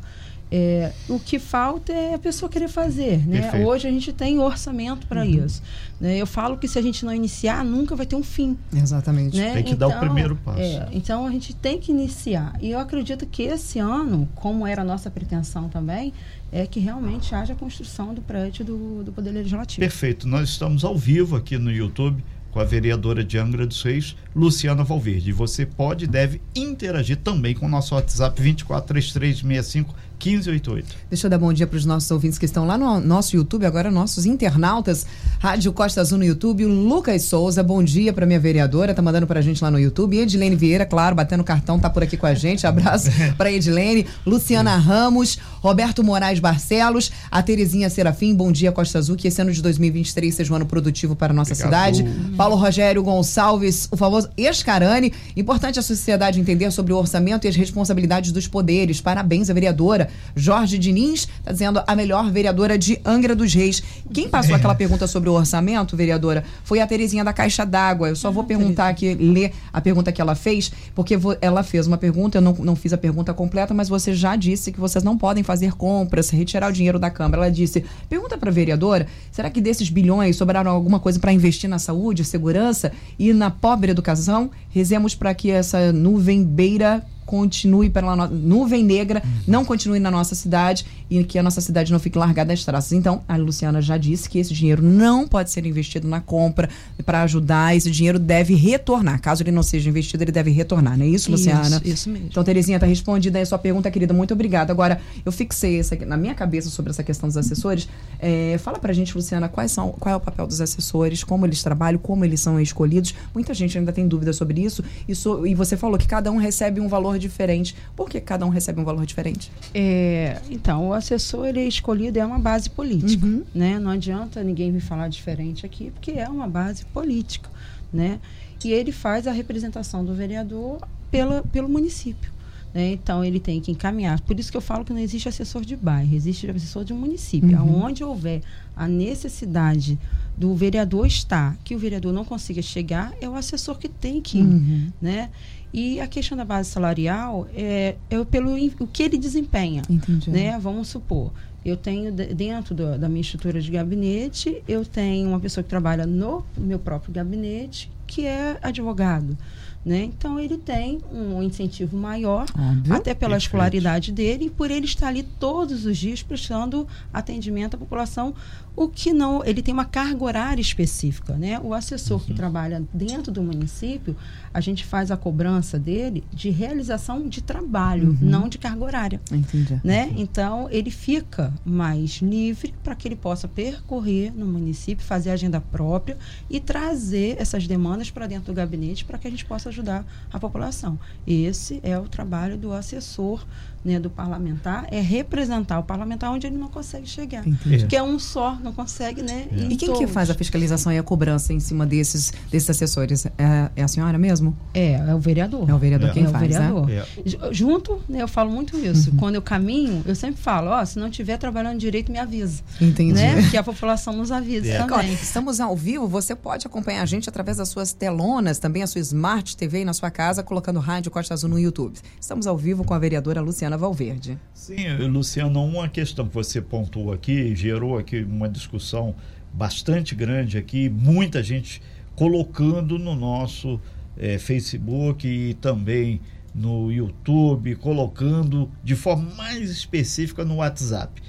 [0.51, 3.25] É, o que falta é a pessoa querer fazer.
[3.27, 3.41] Né?
[3.41, 3.67] Perfeito.
[3.67, 5.61] Hoje a gente tem orçamento para isso.
[5.99, 6.17] Né?
[6.17, 8.57] Eu falo que se a gente não iniciar, nunca vai ter um fim.
[8.73, 9.35] Exatamente.
[9.35, 9.53] Né?
[9.53, 10.59] Tem que dar o primeiro passo.
[10.59, 12.57] é, então a gente tem que iniciar.
[12.61, 16.13] E eu acredito que esse ano, como era a nossa pretensão também,
[16.51, 19.79] é que realmente haja a construção do prédio do, do Poder Legislativo.
[19.79, 20.27] Perfeito.
[20.27, 22.23] Nós estamos ao vivo aqui no YouTube
[22.55, 25.31] com a vereadora de Angra dos Reis, Luciana Valverde.
[25.31, 29.93] E você pode e deve interagir também com o nosso WhatsApp 243365
[30.25, 30.95] 1588.
[31.09, 33.65] Deixa eu dar bom dia para os nossos ouvintes que estão lá no nosso YouTube,
[33.65, 35.05] agora nossos internautas.
[35.39, 36.65] Rádio Costa Azul no YouTube.
[36.65, 39.79] O Lucas Souza, bom dia para minha vereadora, tá mandando para a gente lá no
[39.79, 40.17] YouTube.
[40.17, 42.65] Edilene Vieira, claro, batendo cartão, tá por aqui com a gente.
[42.65, 44.07] Abraço para Edilene.
[44.25, 49.51] Luciana Ramos, Roberto Moraes Barcelos, a Terezinha Serafim, bom dia Costa Azul, que esse ano
[49.51, 51.95] de 2023 seja um ano produtivo para a nossa Obrigado.
[51.95, 52.35] cidade.
[52.35, 55.13] Paulo Rogério Gonçalves, o famoso Escarane.
[55.35, 58.99] Importante a sociedade entender sobre o orçamento e as responsabilidades dos poderes.
[59.01, 60.09] Parabéns à vereadora.
[60.35, 63.81] Jorge Diniz está dizendo a melhor vereadora de Angra dos Reis.
[64.13, 68.09] Quem passou aquela pergunta sobre o orçamento, vereadora, foi a Terezinha da Caixa d'Água.
[68.09, 71.97] Eu só vou perguntar aqui, ler a pergunta que ela fez, porque ela fez uma
[71.97, 75.17] pergunta, eu não, não fiz a pergunta completa, mas você já disse que vocês não
[75.17, 77.43] podem fazer compras, retirar o dinheiro da Câmara.
[77.43, 81.69] Ela disse: pergunta para a vereadora, será que desses bilhões sobraram alguma coisa para investir
[81.69, 84.49] na saúde, segurança e na pobre educação?
[84.69, 88.27] Rezemos para que essa nuvem beira continue pela no...
[88.27, 92.53] nuvem negra, não continue na nossa cidade e que a nossa cidade não fique largada
[92.53, 92.91] às traças.
[92.93, 96.69] Então, a Luciana já disse que esse dinheiro não pode ser investido na compra
[97.05, 99.21] para ajudar, esse dinheiro deve retornar.
[99.21, 101.77] Caso ele não seja investido, ele deve retornar, não é isso, Luciana?
[101.77, 102.27] Isso, isso mesmo.
[102.27, 104.13] Então, Terezinha, tá respondida aí a sua pergunta, querida.
[104.13, 104.71] Muito obrigada.
[104.71, 107.87] Agora, eu fixei essa, na minha cabeça sobre essa questão dos assessores.
[108.19, 111.61] É, fala pra gente, Luciana, quais são, qual é o papel dos assessores, como eles
[111.63, 113.13] trabalham, como eles são escolhidos.
[113.33, 114.83] Muita gente ainda tem dúvida sobre isso.
[115.07, 117.75] E, so- e você falou que cada um recebe um valor diferente.
[117.95, 119.51] Por que cada um recebe um valor diferente?
[119.73, 123.79] É, então, o assessor ele é escolhido é uma base política, né?
[123.79, 127.49] Não adianta ninguém me falar diferente aqui, porque é uma base política,
[127.91, 128.19] né?
[128.63, 130.79] E ele faz a representação do vereador
[131.11, 132.31] pela, pelo município.
[132.75, 132.91] Né?
[132.91, 134.19] Então, ele tem que encaminhar.
[134.19, 137.57] Por isso que eu falo que não existe assessor de bairro, existe assessor de município.
[137.63, 138.41] Onde houver
[138.75, 139.97] a necessidade
[140.37, 144.39] do vereador estar, que o vereador não consiga chegar, é o assessor que tem que
[144.39, 145.29] ir, né?
[145.73, 150.29] E a questão da base salarial é, é pelo o que ele desempenha Entendi.
[150.29, 150.57] né?
[150.59, 151.31] Vamos supor,
[151.65, 155.69] eu tenho de- dentro do- da minha estrutura de gabinete, eu tenho uma pessoa que
[155.69, 159.37] trabalha no meu próprio gabinete, que é advogado,
[159.85, 160.03] né?
[160.03, 162.93] Então ele tem um incentivo maior, Óbvio.
[162.93, 163.41] até pela Perfeito.
[163.43, 168.33] escolaridade dele e por ele estar ali todos os dias prestando atendimento à população,
[168.75, 171.59] o que não, ele tem uma carga horária específica, né?
[171.63, 174.15] O assessor que trabalha dentro do município,
[174.53, 179.79] a gente faz a cobrança dele de realização de trabalho, não de carga horária Entendi.
[179.83, 180.11] né?
[180.17, 185.61] Então ele fica mais livre para que ele possa percorrer no município, fazer a agenda
[185.61, 186.17] própria
[186.49, 190.39] e trazer essas demandas para dentro do gabinete para que a gente possa ajudar a
[190.39, 190.97] população.
[191.27, 193.45] Esse é o trabalho do assessor,
[193.85, 197.47] né, do parlamentar, é representar o parlamentar onde ele não consegue chegar.
[197.47, 197.77] Entendi.
[197.79, 199.47] Porque é um só, não consegue, né?
[199.51, 200.11] em E quem que todos.
[200.11, 203.25] faz a fiscalização e a cobrança em cima desses, desses assessores?
[203.37, 204.57] É, é a senhora mesmo?
[204.73, 205.69] É, é o vereador.
[205.69, 206.13] É o vereador É.
[206.13, 206.87] quem É o faz, vereador.
[206.87, 206.95] né?
[206.95, 207.29] É.
[207.29, 209.11] Ju- Junto, né, eu falo muito isso.
[209.17, 212.63] Quando eu caminho, eu sempre falo, ó, se não estiver trabalhando direito, me avisa.
[212.81, 213.13] Entendi.
[213.13, 213.47] Né?
[213.51, 214.79] Que a população nos avise É.
[214.83, 215.13] Também.
[215.13, 218.99] estamos ao vivo, você pode acompanhar a gente através das suas telonas, também a sua
[219.01, 221.97] Smart TV na sua casa, colocando Rádio Costa Azul no YouTube.
[222.19, 224.39] Estamos ao vivo com a vereadora Luciana Valverde.
[224.53, 229.15] Sim, Luciano, uma questão que você pontuou aqui, gerou aqui uma discussão
[229.53, 231.81] bastante grande aqui, muita gente
[232.15, 233.79] colocando no nosso
[234.17, 236.21] é, Facebook e também
[236.53, 241.21] no YouTube, colocando de forma mais específica no WhatsApp.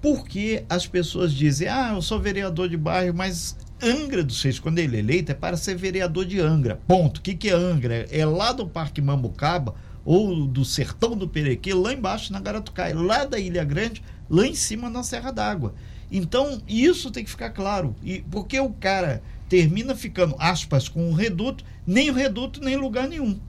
[0.00, 4.78] Porque as pessoas dizem, ah, eu sou vereador de bairro, mas Angra dos Reis, quando
[4.78, 6.80] ele é eleito, é para ser vereador de Angra.
[6.86, 7.18] Ponto.
[7.18, 8.06] O que, que é Angra?
[8.10, 13.24] É lá do Parque Mambucaba ou do Sertão do Perequê, lá embaixo na Garatucai, lá
[13.24, 15.74] da Ilha Grande, lá em cima na Serra d'Água.
[16.10, 17.96] Então, isso tem que ficar claro.
[18.02, 23.08] E porque o cara termina ficando, aspas, com o reduto, nem o reduto, nem lugar
[23.08, 23.40] nenhum.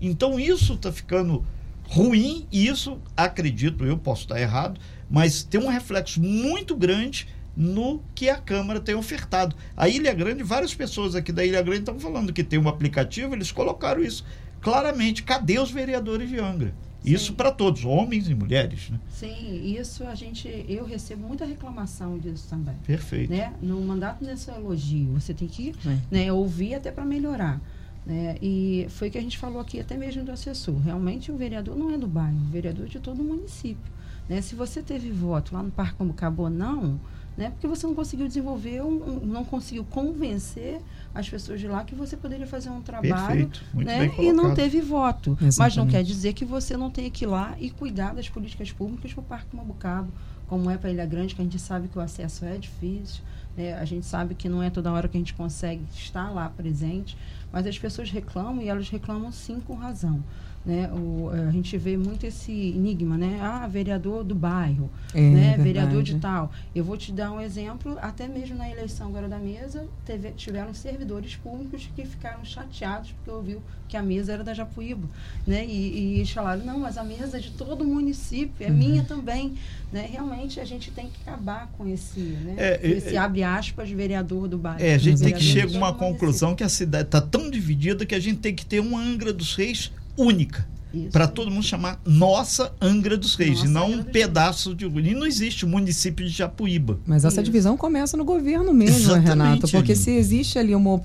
[0.00, 1.44] Então, isso está ficando
[1.84, 8.02] ruim, e isso, acredito eu, posso estar errado, mas tem um reflexo muito grande no
[8.14, 9.54] que a Câmara tem ofertado.
[9.76, 13.34] A Ilha Grande, várias pessoas aqui da Ilha Grande estão falando que tem um aplicativo,
[13.34, 14.24] eles colocaram isso
[14.62, 15.22] claramente.
[15.22, 16.72] Cadê os vereadores de Angra?
[17.04, 19.00] Isso para todos, homens e mulheres, né?
[19.10, 22.76] Sim, isso a gente, eu recebo muita reclamação disso também.
[22.86, 23.32] Perfeito.
[23.32, 23.52] Né?
[23.60, 25.98] No mandato nesse elogio, você tem que é.
[26.10, 27.60] né, ouvir até para melhorar.
[28.06, 28.36] Né?
[28.40, 30.78] E foi o que a gente falou aqui até mesmo do assessor.
[30.78, 33.92] Realmente o vereador não é do bairro, o vereador é de todo o município.
[34.28, 34.40] Né?
[34.40, 37.00] Se você teve voto lá no Parque Como Cabo não,
[37.36, 37.50] né?
[37.50, 40.80] Porque você não conseguiu desenvolver, um, um, não conseguiu convencer
[41.14, 44.10] as pessoas de lá que você poderia fazer um trabalho né?
[44.18, 45.30] e não teve voto.
[45.32, 45.58] Exatamente.
[45.58, 48.70] Mas não quer dizer que você não tenha que ir lá e cuidar das políticas
[48.72, 50.12] públicas para o Parque Mabucabo,
[50.46, 53.22] como é para Ilha Grande, que a gente sabe que o acesso é difícil.
[53.56, 53.74] Né?
[53.74, 57.16] A gente sabe que não é toda hora que a gente consegue estar lá presente,
[57.52, 60.22] mas as pessoas reclamam e elas reclamam sim com razão.
[60.64, 60.88] Né?
[60.92, 63.40] O, a gente vê muito esse enigma, né?
[63.42, 65.56] Ah, vereador do bairro, é, né?
[65.58, 66.52] vereador de tal.
[66.72, 70.72] Eu vou te dar um exemplo, até mesmo na eleição agora da mesa, teve, tiveram
[70.72, 75.06] servidores públicos que ficaram chateados porque ouviu que a mesa era da Japuíba,
[75.46, 75.66] né?
[75.66, 78.76] E, e falaram, não, mas a mesa é de todo o município, é uhum.
[78.76, 79.54] minha também,
[79.92, 80.08] né?
[80.10, 82.54] Realmente a gente tem que acabar com esse, né?
[82.56, 84.82] É, esse é, abre aspas vereador do bairro.
[84.82, 88.04] É, a gente tem que chegar a uma conclusão que a cidade está tão dividida
[88.06, 90.66] que a gente tem que ter uma Angra dos Reis única.
[91.10, 94.84] Para todo mundo chamar Nossa Angra dos Reis, nossa e não um pedaço de.
[94.84, 96.98] E não existe o município de Japuíba.
[97.06, 97.44] Mas essa Isso.
[97.44, 99.68] divisão começa no governo mesmo, Exatamente, Renato.
[99.68, 101.00] Porque se existe ali uma,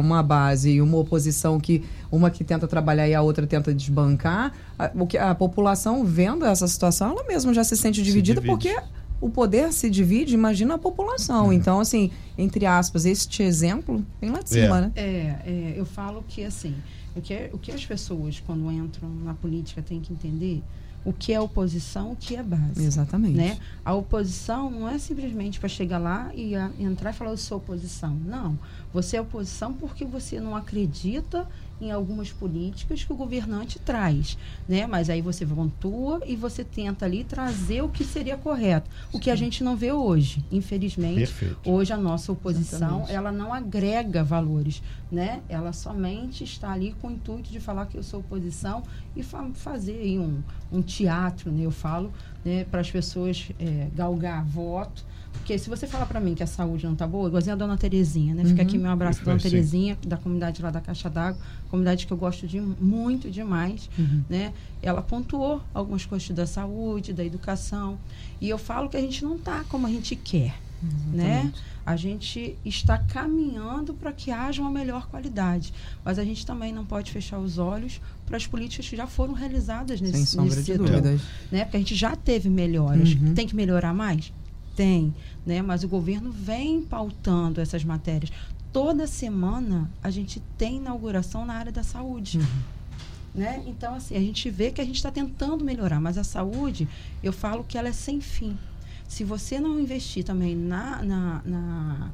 [0.00, 4.54] uma base e uma oposição que uma que tenta trabalhar e a outra tenta desbancar,
[4.78, 8.46] a, o que a população vendo essa situação, ela mesma já se sente dividida se
[8.46, 8.74] porque
[9.24, 11.50] o poder se divide, imagina a população.
[11.50, 11.54] É.
[11.54, 14.80] Então, assim, entre aspas, este exemplo vem lá de cima, é.
[14.82, 14.92] né?
[14.94, 16.74] É, é, eu falo que assim
[17.16, 20.62] o que, é, o que as pessoas, quando entram na política, têm que entender
[21.06, 22.84] o que é oposição, o que é base.
[22.84, 23.36] Exatamente.
[23.36, 23.58] Né?
[23.82, 27.58] A oposição não é simplesmente para chegar lá e a, entrar e falar eu sou
[27.58, 28.14] oposição.
[28.26, 28.58] Não.
[28.92, 31.48] Você é oposição porque você não acredita
[31.84, 34.86] em algumas políticas que o governante traz, né?
[34.86, 39.30] Mas aí você pontua e você tenta ali trazer o que seria correto, o que
[39.30, 41.16] a gente não vê hoje, infelizmente.
[41.16, 41.70] Perfeito.
[41.70, 43.12] Hoje a nossa oposição, Exatamente.
[43.12, 45.42] ela não agrega valores, né?
[45.48, 48.82] Ela somente está ali com o intuito de falar que eu sou oposição
[49.14, 50.42] e fa fazer aí um,
[50.72, 51.64] um teatro, né?
[51.64, 52.12] Eu falo,
[52.44, 52.64] né?
[52.64, 55.04] Para as pessoas é, galgar voto,
[55.44, 57.76] porque se você falar para mim que a saúde não tá boa, igualzinho a dona
[57.76, 58.46] Terezinha, né?
[58.46, 58.66] Fica uhum.
[58.66, 62.16] aqui meu abraço da dona Terezinha, da comunidade lá da Caixa d'Água, comunidade que eu
[62.16, 64.24] gosto de muito demais, uhum.
[64.26, 64.54] né?
[64.80, 67.98] Ela pontuou algumas coisas da saúde, da educação,
[68.40, 70.54] e eu falo que a gente não tá como a gente quer,
[71.12, 71.52] né?
[71.84, 76.86] A gente está caminhando para que haja uma melhor qualidade, mas a gente também não
[76.86, 80.62] pode fechar os olhos para as políticas que já foram realizadas nesse, Sem sombra nesse
[80.62, 81.20] de setor, dúvidas.
[81.52, 81.64] né?
[81.64, 83.34] Porque a gente já teve melhoras, uhum.
[83.34, 84.32] tem que melhorar mais
[84.74, 85.14] tem,
[85.46, 85.62] né?
[85.62, 88.32] Mas o governo vem pautando essas matérias.
[88.72, 92.38] Toda semana a gente tem inauguração na área da saúde.
[92.38, 92.74] Uhum.
[93.34, 93.62] Né?
[93.66, 96.88] Então, assim, a gente vê que a gente está tentando melhorar, mas a saúde,
[97.22, 98.56] eu falo que ela é sem fim.
[99.08, 102.10] Se você não investir também na, na, na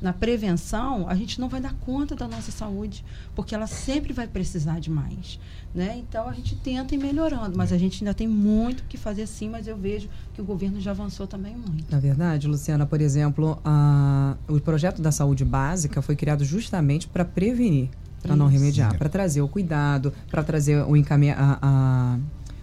[0.00, 3.04] na prevenção, a gente não vai dar conta da nossa saúde,
[3.34, 5.38] porque ela sempre vai precisar de mais.
[5.74, 5.96] Né?
[5.98, 9.48] Então a gente tenta ir melhorando, mas a gente ainda tem muito que fazer sim,
[9.48, 11.90] mas eu vejo que o governo já avançou também muito.
[11.90, 17.24] Na verdade, Luciana, por exemplo, a, o projeto da saúde básica foi criado justamente para
[17.24, 17.88] prevenir,
[18.22, 22.18] para não remediar, para trazer o cuidado, para trazer o, encaminha, a, a,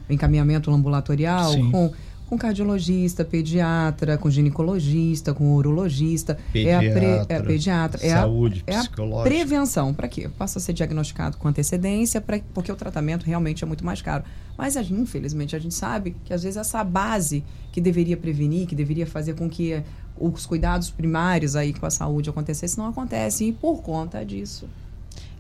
[0.10, 1.70] o encaminhamento ambulatorial sim.
[1.70, 1.92] com
[2.32, 8.64] com cardiologista, pediatra, com ginecologista, com urologista, pediatra, é a, pre, é a pediatra, saúde,
[8.66, 9.94] é a, é a prevenção.
[9.94, 10.30] Para quê?
[10.38, 14.24] Passa a ser diagnosticado com antecedência, pra, porque o tratamento realmente é muito mais caro.
[14.58, 18.76] Mas, a infelizmente, a gente sabe que às vezes essa base que deveria prevenir, que
[18.76, 19.84] deveria fazer com que
[20.18, 23.50] os cuidados primários aí com a saúde acontecessem, não acontecem.
[23.50, 24.70] E por conta disso,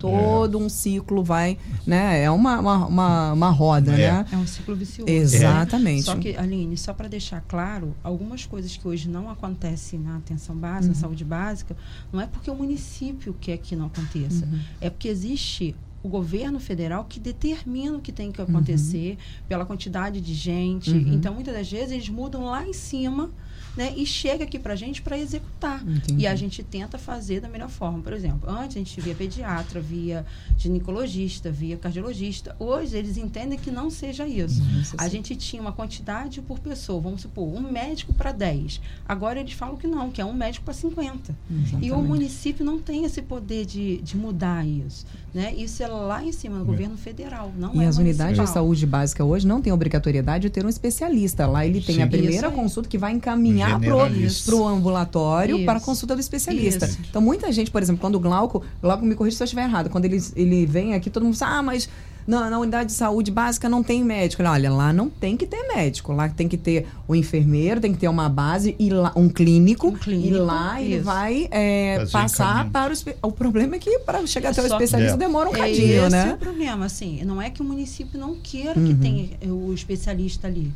[0.02, 2.24] todo um ciclo vai, né?
[2.24, 4.12] É uma, uma, uma, uma roda, É.
[4.12, 4.26] né?
[4.32, 5.10] É um ciclo vicioso.
[5.12, 6.04] Exatamente.
[6.04, 10.56] Só que, Aline, só para deixar claro, algumas coisas que hoje não acontecem na atenção
[10.56, 11.76] básica, na saúde básica,
[12.12, 14.47] não é porque o município quer que não aconteça.
[14.80, 20.20] É porque existe o governo federal que determina o que tem que acontecer pela quantidade
[20.20, 20.89] de gente.
[20.89, 23.30] Então, muitas das vezes, eles mudam lá em cima
[23.76, 25.82] né, e chega aqui para a gente para executar.
[25.88, 26.24] Entendi.
[26.24, 28.02] E a gente tenta fazer da melhor forma.
[28.02, 30.26] Por exemplo, antes a gente via pediatra, via
[30.58, 32.56] ginecologista, via cardiologista.
[32.60, 34.62] Hoje eles entendem que não seja isso.
[34.80, 35.12] isso A sim.
[35.12, 38.82] gente tinha uma quantidade por pessoa, vamos supor, um médico para 10.
[39.08, 41.36] Agora eles falam que não, que é um médico para 50.
[41.50, 42.08] E o Exatamente.
[42.08, 45.06] município não tem esse poder de, de mudar isso.
[45.34, 45.54] Né?
[45.56, 48.86] Isso é lá em cima, no governo federal, não E é as unidades de saúde
[48.86, 51.48] básica hoje não têm obrigatoriedade de ter um especialista.
[51.48, 52.02] Lá ele tem Sim.
[52.02, 54.55] a primeira consulta que vai encaminhar para Generalista.
[54.55, 55.66] o ambulatório Isso.
[55.66, 56.86] para a consulta do especialista.
[56.86, 56.99] Isso.
[57.09, 59.89] Então, muita gente, por exemplo, quando o Glauco, Glauco me corrija se eu estiver errado,
[59.89, 61.89] quando ele, ele vem aqui, todo mundo fala, ah, mas
[62.28, 64.44] na, na unidade de saúde básica não tem médico.
[64.44, 66.14] Olha, lá não tem que ter médico.
[66.14, 69.88] Lá tem que ter o enfermeiro, tem que ter uma base, e lá, um, clínico,
[69.90, 71.04] Um clínico, e lá ele isso.
[71.04, 72.94] vai é, passar para o...
[72.94, 75.18] espe- O problema é que para chegar até o que- especialista É.
[75.18, 76.30] demora um É cadinho, esse né?
[76.30, 78.88] é o problema, assim, não é que o município não queira Uhum.
[78.88, 80.72] que tenha o especialista ali.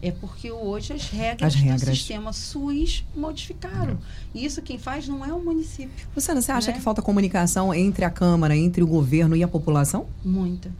[0.00, 1.80] É porque hoje as regras, As regras.
[1.82, 3.98] do sistema SUS modificaram.
[4.34, 5.90] E isso quem faz não é o município.
[6.14, 6.76] Luciana, você acha né?
[6.76, 10.06] que falta comunicação entre a Câmara, entre o governo e a população?
[10.24, 10.70] Muita.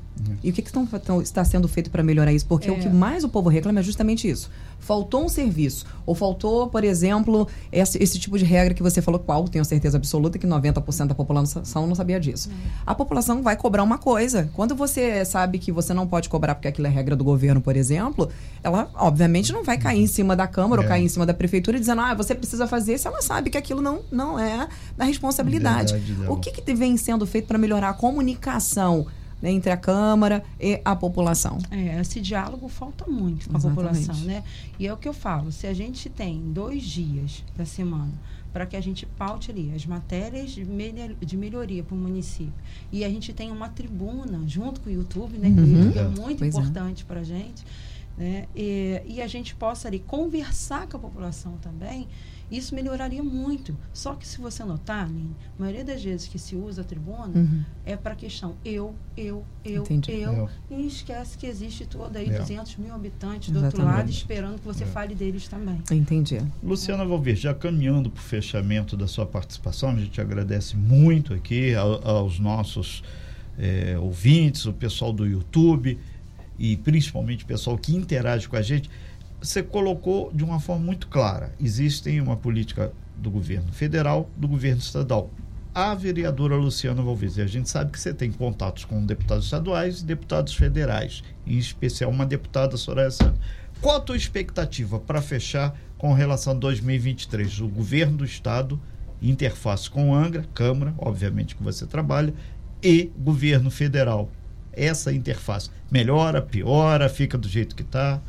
[0.43, 2.47] E o que, que tão- tão- está sendo feito para melhorar isso?
[2.47, 2.79] Porque o É.
[2.79, 4.51] que mais o povo reclama é justamente isso.
[4.79, 5.85] Faltou um serviço.
[6.07, 9.99] Ou faltou, por exemplo, esse, esse tipo de regra que você falou, qual tenho certeza
[9.99, 12.49] absoluta que 90% da população não sabia disso.
[12.87, 14.49] A população vai cobrar uma coisa.
[14.55, 17.77] Quando você sabe que você não pode cobrar porque aquilo é regra do governo, por
[17.77, 18.29] exemplo,
[18.63, 20.89] ela obviamente não vai cair em cima da Câmara ou É.
[20.89, 23.83] cair em cima da Prefeitura dizendo, ah, você precisa fazer, se ela sabe que aquilo
[23.83, 24.67] não, não é
[24.97, 25.93] da responsabilidade.
[25.95, 26.31] Verdade.
[26.31, 29.07] O que, que vem sendo feito para melhorar a comunicação
[29.43, 31.59] né, entre a Câmara e a população?
[31.71, 34.05] É, esse diálogo falta muito com a Exatamente.
[34.07, 34.45] população, né?
[34.79, 38.13] E é o que eu falo, se a gente tem dois dias da semana
[38.53, 42.53] para que a gente paute ali as matérias de, melhor- de melhoria para o município
[42.91, 45.51] e a gente tem uma tribuna junto com o YouTube, né?
[45.51, 45.73] Que o Uhum.
[45.85, 46.59] YouTube é muito Pois é.
[46.59, 47.65] importante para a gente,
[48.19, 48.47] né?
[48.57, 52.09] E, e a gente possa ali conversar com a população também,
[52.51, 53.77] isso melhoraria muito.
[53.93, 57.31] Só que se você notar, Aline, a maioria das vezes que se usa a tribuna
[57.35, 57.63] Uhum.
[57.87, 60.13] é para a questão eu, eu, eu, Entendi.
[60.13, 60.75] eu, É.
[60.75, 62.39] e esquece que existe toda aí É.
[62.39, 65.81] 200 mil habitantes do outro lado esperando que você fale deles também.
[65.91, 66.41] Entendi.
[66.63, 71.75] Luciana Valverde, já caminhando para o fechamento da sua participação, a gente agradece muito aqui
[71.75, 73.03] ao- aos nossos
[73.63, 75.99] eh, ouvintes, o pessoal do YouTube
[76.59, 78.89] e principalmente o pessoal que interage com a gente.
[79.41, 84.81] Você colocou de uma forma muito clara: existe uma política do governo federal, do governo
[84.81, 85.31] estadual.
[85.75, 90.05] A vereadora Luciana Valverde, a gente sabe que você tem contatos com deputados estaduais e
[90.05, 93.41] deputados federais, em especial uma deputada Soraya Santos.
[93.81, 97.61] Qual a tua expectativa para fechar com relação a 2023?
[97.61, 98.81] O governo do estado,
[99.23, 102.35] interface com Angra, Câmara, obviamente que você trabalha,
[102.83, 104.29] e governo federal.
[104.73, 108.21] Essa interface melhora, piora, fica do jeito que está,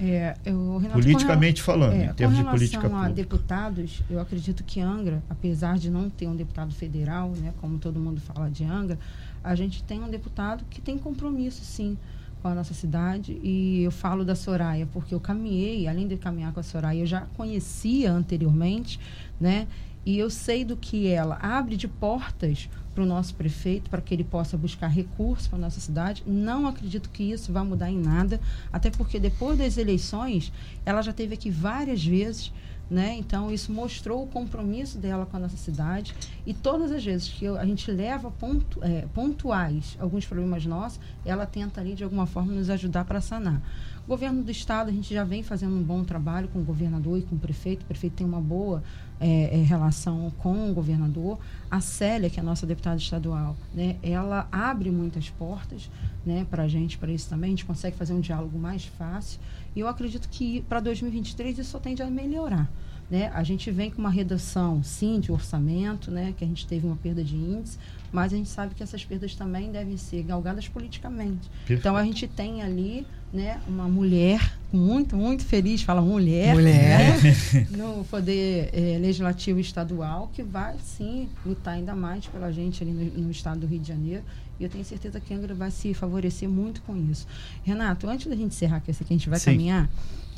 [0.00, 3.22] É, eu, Renato, politicamente falando, É, em termos de com política relação a pública.
[3.22, 8.00] deputados, eu acredito que Angra, apesar de não ter um deputado federal, né, como todo
[8.00, 8.98] mundo fala de Angra,
[9.44, 11.98] a gente tem um deputado que tem compromisso, sim,
[12.42, 13.38] com a nossa cidade.
[13.42, 17.06] E eu falo da Soraya, porque eu caminhei, além de caminhar com a Soraya, eu
[17.06, 18.98] já conhecia anteriormente,
[19.38, 19.66] né?
[20.06, 24.12] E eu sei do que ela abre de portas para o nosso prefeito, para que
[24.12, 26.22] ele possa buscar recursos para a nossa cidade.
[26.26, 28.40] Não acredito que isso vá mudar em nada,
[28.72, 30.52] até porque depois das eleições,
[30.84, 32.52] ela já teve aqui várias vezes,
[32.90, 33.14] né?
[33.16, 36.12] Então, isso mostrou o compromisso dela com a nossa cidade.
[36.44, 41.46] E todas as vezes que a gente leva pontu, é, pontuais alguns problemas nossos, ela
[41.46, 43.62] tenta ali, de alguma forma, nos ajudar para sanar.
[44.04, 47.16] O governo do estado, a gente já vem fazendo um bom trabalho com o governador
[47.18, 47.82] e com o prefeito.
[47.82, 48.82] O prefeito tem uma boa
[49.20, 51.38] é, é, relação com o governador.
[51.70, 55.90] A Célia, que é a nossa deputada estadual, né, ela abre muitas portas
[56.24, 57.48] né, para a gente, para isso também.
[57.48, 59.38] A gente consegue fazer um diálogo mais fácil.
[59.76, 62.70] E eu acredito que para 2023 isso só tende a melhorar.
[63.10, 63.30] Né?
[63.34, 66.32] A gente vem com uma redução, sim, de orçamento, né?
[66.36, 67.78] que a gente teve uma perda de índice,
[68.12, 71.48] mas a gente sabe que essas perdas também devem ser galgadas politicamente.
[71.60, 71.80] Perfeito.
[71.80, 77.22] Então a gente tem ali né, uma mulher muito, muito feliz, fala mulher, Mulher.
[77.22, 82.92] né, no poder eh, legislativo estadual, que vai sim lutar ainda mais pela gente ali
[82.92, 84.22] no, no estado do Rio de Janeiro.
[84.58, 87.26] E eu tenho certeza que a Angra vai se favorecer muito com isso.
[87.64, 89.52] Renato, antes da gente encerrar, que aqui a gente vai Sim.
[89.52, 89.88] caminhar,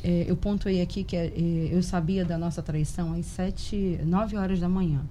[0.03, 4.59] eh, eu pontuei aqui que eh, eu sabia da nossa traição às sete, nove horas
[4.59, 5.01] da manhã.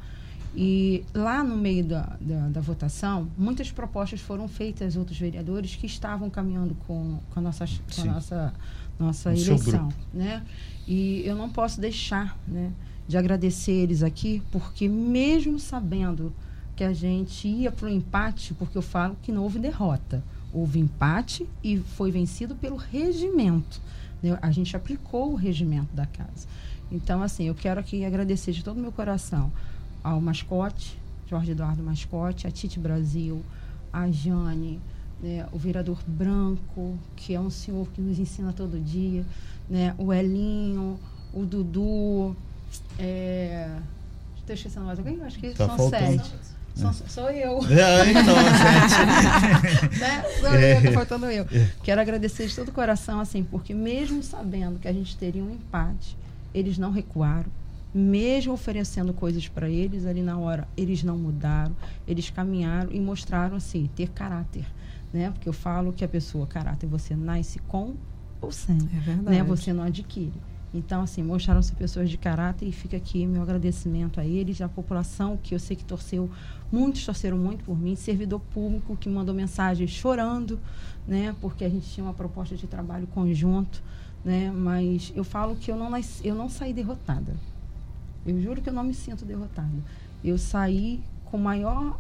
[0.55, 5.77] E lá no meio da, da, da, votação, muitas propostas foram feitas a outros vereadores
[5.77, 8.55] que estavam caminhando com, com a nossa, com a nossa,
[8.99, 9.89] nossa eleição.
[10.13, 10.43] Né?
[10.87, 12.71] E eu não posso deixar né,
[13.09, 16.35] de agradecer eles aqui, porque mesmo sabendo
[16.77, 20.23] que a gente ia para o empate, porque eu falo que não houve derrota.
[20.53, 23.81] Houve empate e foi vencido pelo regimento.
[24.23, 24.39] Né?
[24.43, 26.47] A gente aplicou o regimento da casa.
[26.91, 29.51] Então, assim, eu quero aqui agradecer de todo o meu coração
[30.03, 30.99] ao mascote,
[31.29, 33.43] Jorge Eduardo Mascote, a Tite Brasil,
[33.93, 34.81] a Jane,
[35.23, 39.25] né, o vereador Branco, que é um senhor que nos ensina todo dia,
[39.69, 40.99] né, o Elinho,
[41.33, 42.37] o Dudu,
[42.99, 43.71] é,
[44.39, 45.23] estou esquecendo mais alguém?
[45.23, 46.25] Acho que tá são faltando.
[46.25, 46.35] sete.
[46.75, 47.59] Sou, sou eu.
[47.71, 48.35] É, então,
[49.99, 50.25] né?
[50.41, 50.79] Sou é.
[50.79, 51.47] eu, tá faltando eu.
[51.51, 51.71] É.
[51.83, 55.51] Quero agradecer de todo o coração, assim, porque mesmo sabendo que a gente teria um
[55.51, 56.17] empate,
[56.55, 57.51] eles não recuaram,
[57.95, 61.75] mesmo oferecendo coisas para eles ali na hora, eles não mudaram,
[62.07, 64.65] eles caminharam e mostraram assim ter caráter,
[65.13, 65.31] né?
[65.31, 67.95] Porque eu falo que a pessoa caráter você nasce com
[68.41, 69.37] ou sem, é verdade.
[69.37, 69.43] né?
[69.45, 70.33] Você não adquire.
[70.75, 75.37] Então, assim, mostraram-se pessoas de caráter e fica aqui meu agradecimento a eles, à população
[75.37, 76.31] que eu sei que torceu,
[76.73, 80.59] muitos torceram muito por mim, servidor público que mandou mensagem chorando,
[81.07, 81.37] né?
[81.43, 83.83] Porque a gente tinha uma proposta de trabalho conjunto,
[84.25, 84.51] né?
[84.51, 87.35] Mas eu falo que eu não, nasci, eu não saí derrotada.
[88.25, 89.71] Eu juro que eu não me sinto derrotada.
[90.25, 91.99] Eu saí com maior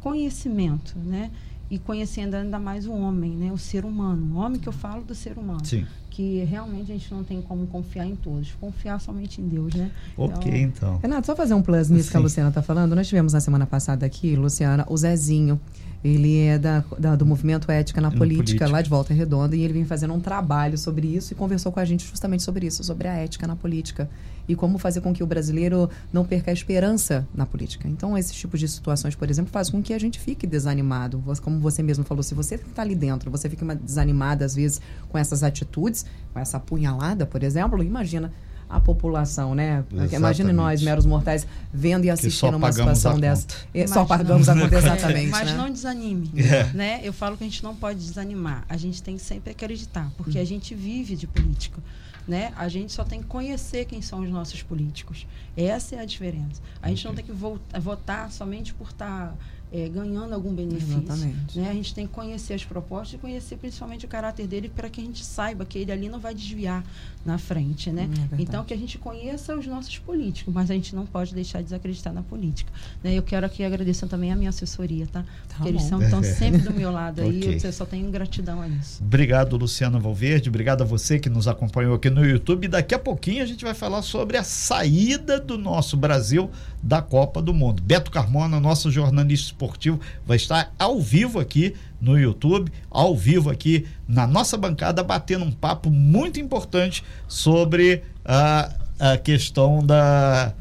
[0.00, 1.30] conhecimento, né?
[1.70, 3.52] E conhecendo ainda mais o homem, né?
[3.52, 4.36] O ser humano.
[4.36, 5.64] O homem que eu falo do ser humano.
[5.64, 5.86] Sim.
[6.14, 8.52] Que realmente a gente não tem como confiar em todos.
[8.60, 9.90] Confiar somente em Deus, né?
[10.16, 10.94] Ok, então.
[10.94, 10.98] então.
[10.98, 12.10] Renato, só fazer um plus nisso Sim.
[12.12, 12.94] que a Luciana está falando.
[12.94, 15.60] Nós tivemos na semana passada aqui, Luciana, o Zezinho.
[16.04, 19.62] Ele é da, da, do movimento Ética na política, política, lá de Volta Redonda, e
[19.62, 22.84] ele vem fazendo um trabalho sobre isso e conversou com a gente justamente sobre isso,
[22.84, 24.08] sobre a ética na política
[24.46, 27.88] e como fazer com que o brasileiro não perca a esperança na política.
[27.88, 31.22] Então, esses tipos de situações, por exemplo, faz com que a gente fique desanimado.
[31.42, 35.16] Como você mesmo falou, se você está ali dentro, você fica desanimada às vezes com
[35.16, 38.32] essas atitudes, com essa apunhalada, por exemplo, imagina
[38.68, 39.84] a população, né?
[39.90, 40.14] Exatamente.
[40.16, 43.46] Imagine nós, meros mortais, vendo e assistindo uma situação dessa.
[43.86, 45.30] só pagamos a conta, exatamente.
[45.30, 45.56] Mas né?
[45.56, 46.64] não desanime, é.
[46.72, 47.00] né?
[47.02, 48.64] Eu falo que a gente não pode desanimar.
[48.68, 51.80] A gente tem que sempre acreditar, porque a gente vive de política.
[52.26, 52.54] Né?
[52.56, 55.26] A gente só tem que conhecer quem são os nossos políticos.
[55.54, 56.60] Essa é a diferença.
[56.80, 57.32] A gente não tem que
[57.78, 59.34] votar somente por estar tá
[59.74, 61.02] é, ganhando algum benefício.
[61.02, 61.58] Exatamente.
[61.58, 61.68] Né?
[61.68, 65.00] A gente tem que conhecer as propostas e conhecer principalmente o caráter dele para que
[65.00, 66.84] a gente saiba que ele ali não vai desviar
[67.26, 67.90] na frente.
[67.90, 68.08] Né?
[68.30, 71.58] É então, que a gente conheça os nossos políticos, mas a gente não pode deixar
[71.58, 72.72] de desacreditar na política.
[73.02, 73.14] Né?
[73.14, 75.22] Eu quero aqui agradecer também a minha assessoria, tá?
[75.48, 77.60] tá Porque eles são, estão sempre do meu lado aí, okay.
[77.64, 79.02] eu só tenho gratidão a isso.
[79.02, 80.50] Obrigado, Luciana Valverde.
[80.50, 82.68] Obrigado a você que nos acompanhou aqui no YouTube.
[82.68, 86.48] Daqui a pouquinho a gente vai falar sobre a saída do nosso Brasil
[86.80, 87.82] da Copa do Mundo.
[87.82, 93.86] Beto Carmona, nosso jornalista esportivo, vai estar ao vivo aqui no YouTube, ao vivo aqui
[94.06, 100.52] na nossa bancada, batendo um papo muito importante sobre a, a questão da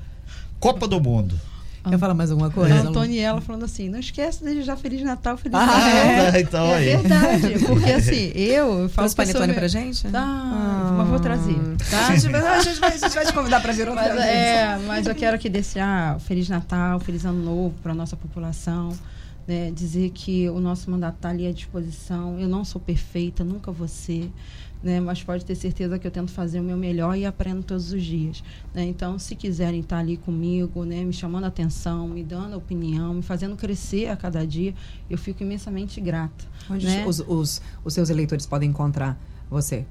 [0.60, 1.40] Copa do Mundo.
[1.90, 2.76] Quer falar mais alguma coisa?
[2.76, 5.82] A Antoniela falando assim, não esquece de desejar Feliz Natal, Feliz ah, Natal.
[5.82, 6.86] É, então é aí.
[6.86, 9.54] verdade, porque assim, eu, falo Trouxe panetone sobre...
[9.56, 10.08] pra gente?
[10.08, 11.56] Tá, ah, mas vou trazer,
[11.90, 12.08] tá?
[12.08, 14.14] a, gente vai, a, gente vai, a gente vai te convidar pra vir outra mas,
[14.14, 14.26] vez.
[14.26, 18.90] É, mas eu quero aqui desejar Feliz Natal, Feliz Ano Novo pra nossa população.
[19.46, 22.40] Né, dizer que o nosso mandato está ali à disposição.
[22.40, 24.32] Eu não sou perfeita, nunca vou ser
[24.84, 25.00] né?
[25.00, 28.04] Mas pode ter certeza que eu tento fazer o meu melhor e aprendo todos os
[28.04, 28.44] dias.
[28.74, 28.84] Né?
[28.84, 31.04] Então, se quiserem estar ali comigo, né?
[31.04, 34.76] Me chamando a atenção, me dando opinião, me fazendo crescer a cada dia,
[35.10, 36.46] eu fico imensamente grata.
[36.70, 37.06] Onde né?
[37.08, 39.18] os, os, os seus eleitores podem encontrar
[39.50, 39.86] você?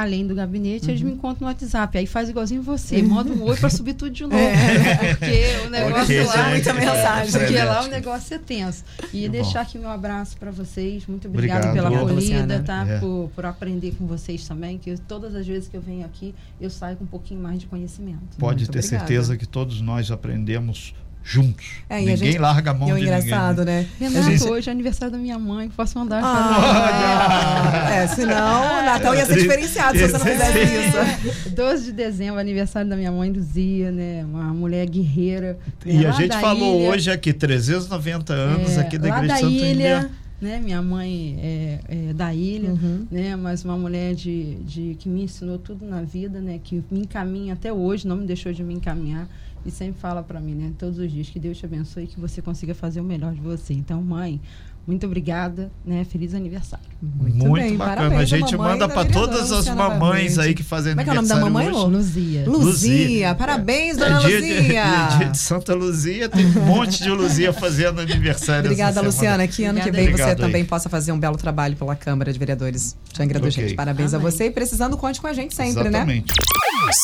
[0.00, 0.90] Além do gabinete, uhum.
[0.90, 1.98] eles me encontram no WhatsApp.
[1.98, 4.36] Aí faz igualzinho você, manda um oi para subir tudo de novo.
[4.36, 5.14] É.
[5.14, 6.50] Porque o negócio lá.
[6.50, 7.32] Muita mensagem.
[7.32, 8.84] Porque é lá o negócio é tenso.
[9.12, 9.68] E que deixar bom.
[9.68, 11.06] aqui meu abraço para vocês.
[11.06, 12.86] Muito obrigada pela acolhida, tá?
[12.86, 12.98] É.
[13.00, 14.78] Por, por aprender com vocês também.
[14.78, 17.66] Que todas as vezes que eu venho aqui, eu saio com um pouquinho mais de
[17.66, 18.36] conhecimento.
[18.38, 19.06] Pode Muito ter obrigada.
[19.06, 21.66] certeza que todos nós aprendemos juntos.
[21.88, 23.74] É, ninguém gente, larga a mão é de engraçado, ninguém.
[23.82, 23.86] né?
[24.00, 24.44] Renato, gente...
[24.44, 29.36] hoje é aniversário da minha mãe, posso mandar ah, É, senão o Natal ia ser
[29.40, 31.50] diferenciado se você não fizesse isso.
[31.50, 34.24] 12 de dezembro, aniversário da minha mãe, Luzia, né?
[34.24, 35.58] Uma mulher guerreira.
[35.84, 36.90] E a gente falou ilha.
[36.90, 40.10] hoje aqui, 390 anos é, aqui da Igreja de Santo ilha,
[40.40, 40.60] né?
[40.60, 43.06] Minha mãe é, é da ilha, uhum.
[43.10, 43.36] né?
[43.36, 46.58] Mas uma mulher de, de que me ensinou tudo na vida, né?
[46.62, 49.28] Que me encaminha até hoje, não me deixou de me encaminhar
[49.68, 52.18] e sempre fala para mim, né, todos os dias, que Deus te abençoe e que
[52.18, 53.74] você consiga fazer o melhor de você.
[53.74, 54.40] Então, mãe,
[54.88, 56.02] Muito obrigada, né?
[56.10, 56.86] Feliz aniversário.
[57.02, 57.96] Muito, bem, bacana.
[57.96, 60.40] parabéns A gente manda da para todas as Luciana mamães Valverde.
[60.40, 61.82] aí que fazem Como é que é o nome da aniversário mamãe.
[61.92, 61.98] Lô?
[61.98, 62.44] Luzia.
[62.48, 64.62] Luzia, parabéns, dona é dia Luzia.
[64.62, 68.62] De, é dia de Santa Luzia, tem um monte de Luzia fazendo aniversário.
[68.64, 69.02] Obrigada.
[69.02, 69.46] Luciana.
[69.46, 70.06] Que ano que vem aí.
[70.06, 70.46] você Obrigado aí.
[70.46, 73.64] também possa fazer um belo trabalho pela Câmara de Vereadores de Angra dos Ok.
[73.64, 73.76] Reis.
[73.76, 74.30] Parabéns a Amém.
[74.30, 75.90] você e precisando, conte com a gente sempre, né?
[75.90, 76.32] Exatamente.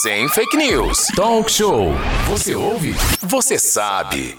[0.01, 1.09] Sem fake news.
[1.14, 1.93] Talk show.
[2.30, 2.95] Você ouve?
[3.20, 4.35] Você sabe.